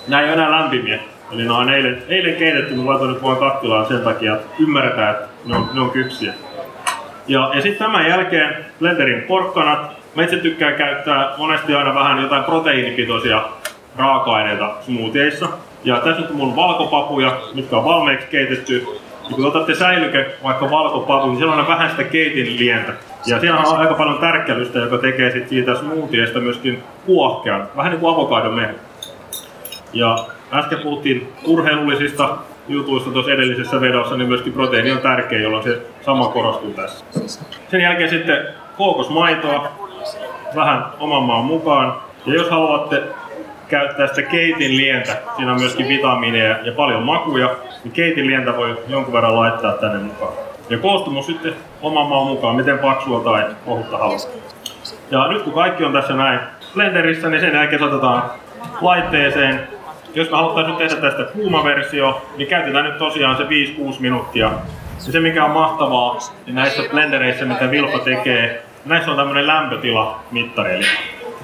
Nämä 0.09 0.23
ei 0.23 0.27
ole 0.27 0.33
enää 0.33 0.51
lämpimiä. 0.51 0.99
Eli 1.33 1.45
ne 1.45 1.53
on 1.53 1.71
eilen, 1.71 2.03
eilen 2.09 2.37
keitetty, 2.37 2.75
mutta 2.75 2.93
laitan 2.93 3.13
nyt 3.13 3.23
vaan 3.23 3.37
kattilaan 3.37 3.87
sen 3.87 4.01
takia, 4.01 4.35
että 4.35 4.47
ymmärretään, 4.59 5.11
että 5.11 5.29
ne 5.45 5.57
on, 5.57 5.71
ne 5.75 5.81
on 5.81 5.91
kypsiä. 5.91 6.33
Ja, 7.31 7.51
ja 7.55 7.63
sitten 7.63 7.79
tämän 7.79 8.09
jälkeen 8.09 8.67
blenderin 8.79 9.23
porkkanat. 9.23 9.91
Mä 10.15 10.23
itse 10.23 10.37
tykkään 10.37 10.75
käyttää 10.75 11.35
monesti 11.39 11.75
aina 11.75 11.95
vähän 11.95 12.23
jotain 12.23 12.45
proteiinipitoisia 12.45 13.43
raaka-aineita 13.97 14.75
smoothieissa. 14.81 15.49
Ja 15.85 15.97
tässä 15.97 16.23
on 16.31 16.37
mun 16.37 16.57
valkopapuja, 16.57 17.41
mitkä 17.55 17.77
on 17.77 17.85
valmiiksi 17.85 18.27
keitetty. 18.27 18.87
Ja 19.31 19.37
kun 19.37 19.47
otatte 19.47 19.75
säilyke, 19.75 20.27
vaikka 20.43 20.71
valkopapu, 20.71 21.27
niin 21.27 21.39
siellä 21.39 21.55
on 21.55 21.69
vähän 21.69 21.91
sitä 21.91 22.05
keitin 22.05 22.59
lientä. 22.59 22.93
Ja 23.27 23.41
siellä 23.41 23.61
on 23.61 23.79
aika 23.79 23.95
paljon 23.95 24.19
tärkkelystä, 24.19 24.79
joka 24.79 24.99
tekee 24.99 25.31
sit 25.31 25.49
siitä 25.49 25.75
smoothieista 25.75 26.41
myöskin 26.41 26.83
kuohkean. 27.07 27.69
Vähän 27.77 27.93
niin 27.93 28.01
kuin 28.01 28.15
avokadon 28.15 28.55
mehu. 28.55 28.75
Ja 29.93 30.19
äsken 30.53 30.79
puhuttiin 30.79 31.33
urheilullisista 31.45 32.37
jutuista 32.69 33.11
tuossa 33.11 33.33
edellisessä 33.33 33.81
vedossa, 33.81 34.17
niin 34.17 34.29
myöskin 34.29 34.53
proteiini 34.53 34.93
on 34.93 34.99
tärkeä, 34.99 35.39
jolloin 35.39 35.65
se 35.65 35.79
sama 36.05 36.29
korostuu 36.29 36.71
tässä. 36.71 37.05
Sen 37.69 37.81
jälkeen 37.81 38.11
sitten 38.11 38.47
kookosmaitoa, 38.77 39.69
vähän 40.57 40.85
oman 41.01 41.23
maan 41.23 41.45
mukaan. 41.45 41.95
Ja 42.27 42.35
jos 42.35 42.51
haluatte 42.51 43.03
käyttää 43.69 44.07
sitä 44.07 44.23
keitin 44.23 44.77
lientä, 44.77 45.17
siinä 45.37 45.53
on 45.53 45.61
myöskin 45.61 45.89
vitamiineja 45.89 46.59
ja 46.63 46.73
paljon 46.73 47.03
makuja, 47.03 47.51
niin 47.85 47.93
keitin 47.93 48.27
lientä 48.27 48.57
voi 48.57 48.79
jonkun 48.89 49.15
verran 49.15 49.37
laittaa 49.37 49.73
tänne 49.73 49.99
mukaan. 49.99 50.33
Ja 50.71 50.79
koostumus 50.79 51.27
sitten 51.27 51.55
oman 51.83 52.07
maan 52.07 52.27
mukaan, 52.27 52.57
miten 52.57 52.79
paksua 52.79 53.21
tai 53.21 53.45
ohutta 53.67 53.99
haluaa. 53.99 54.19
Ja 55.11 55.29
nyt 55.29 55.43
kun 55.43 55.53
kaikki 55.53 55.85
on 55.85 55.93
tässä 55.93 56.13
näin 56.13 56.41
blenderissä, 56.75 57.29
niin 57.29 57.41
sen 57.41 57.55
jälkeen 57.55 57.83
otetaan 57.83 58.23
laitteeseen. 58.81 59.69
Jos 60.15 60.31
me 60.31 60.37
haluttaisiin 60.37 60.77
tehdä 60.77 60.97
tästä 60.97 61.25
kuuma 61.25 61.65
versio, 61.65 62.27
niin 62.37 62.49
käytetään 62.49 62.85
nyt 62.85 62.99
tosiaan 62.99 63.37
se 63.37 63.43
5-6 63.43 63.47
minuuttia. 64.01 64.51
Ja 65.07 65.13
se 65.13 65.21
mikä 65.21 65.45
on 65.45 65.51
mahtavaa, 65.51 66.19
niin 66.47 66.55
näissä 66.55 66.83
blendereissä 66.91 67.45
mitä 67.45 67.71
Vilfa 67.71 67.99
tekee, 67.99 68.65
näissä 68.85 69.11
on 69.11 69.17
tämmöinen 69.17 69.47
lämpötilamittari. 69.47 70.75
Eli 70.75 70.87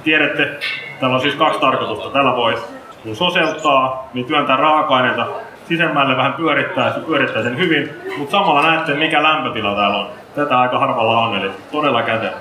tiedätte, 0.05 0.59
täällä 1.01 1.15
on 1.15 1.23
siis 1.23 1.35
kaksi 1.35 1.61
tarkoitusta. 1.61 2.11
Tällä 2.11 2.37
voi 2.37 2.59
kun 3.03 3.17
soseuttaa, 3.17 4.09
niin 4.15 4.27
työntää 4.27 4.57
raaka-aineita 4.57 5.27
sisemmälle 5.69 6.17
vähän 6.17 6.33
pyörittää, 6.33 6.95
se 6.95 7.01
pyörittää 7.01 7.43
sen 7.43 7.57
hyvin, 7.57 7.91
mutta 8.19 8.31
samalla 8.31 8.63
näette 8.63 8.95
mikä 8.95 9.23
lämpötila 9.23 9.75
täällä 9.75 9.97
on. 9.97 10.09
Tätä 10.35 10.59
aika 10.61 10.79
harvalla 10.79 11.19
on, 11.21 11.39
eli 11.39 11.51
todella 11.73 12.03
kätevä. 12.03 12.37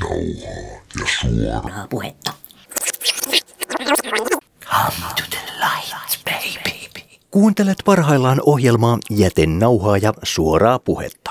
Nauhaa 0.00 0.18
ja 1.00 1.06
suoraa 1.06 1.86
puhetta. 1.90 2.39
Come 4.70 5.14
to 5.16 5.22
the 5.30 5.52
light, 5.58 6.24
baby. 6.24 7.18
Kuuntelet 7.30 7.78
parhaillaan 7.84 8.40
ohjelmaa 8.46 8.98
Jätenauhaa 9.10 9.98
ja 9.98 10.14
suoraa 10.22 10.78
puhetta. 10.78 11.30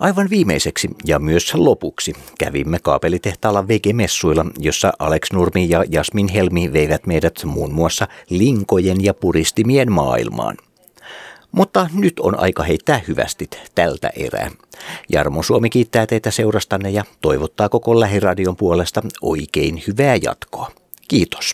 Aivan 0.00 0.30
viimeiseksi 0.30 0.88
ja 1.04 1.18
myös 1.18 1.54
lopuksi 1.54 2.12
kävimme 2.38 2.78
kaapelitehtaalla 2.82 3.68
vegemessuilla, 3.68 4.46
jossa 4.58 4.92
Alex 4.98 5.32
Nurmi 5.32 5.68
ja 5.70 5.84
Jasmin 5.90 6.28
Helmi 6.28 6.72
veivät 6.72 7.06
meidät 7.06 7.44
muun 7.44 7.74
muassa 7.74 8.08
linkojen 8.30 9.04
ja 9.04 9.14
puristimien 9.14 9.92
maailmaan. 9.92 10.56
Mutta 11.52 11.88
nyt 11.94 12.20
on 12.20 12.40
aika 12.40 12.62
heittää 12.62 13.00
hyvästit 13.08 13.60
tältä 13.74 14.10
erää. 14.16 14.50
Jarmo 15.08 15.42
Suomi 15.42 15.70
kiittää 15.70 16.06
teitä 16.06 16.30
seurastanne 16.30 16.90
ja 16.90 17.04
toivottaa 17.20 17.68
koko 17.68 18.00
Lähiradion 18.00 18.56
puolesta 18.56 19.02
oikein 19.22 19.82
hyvää 19.86 20.16
jatkoa. 20.22 20.70
Kiitos. 21.08 21.44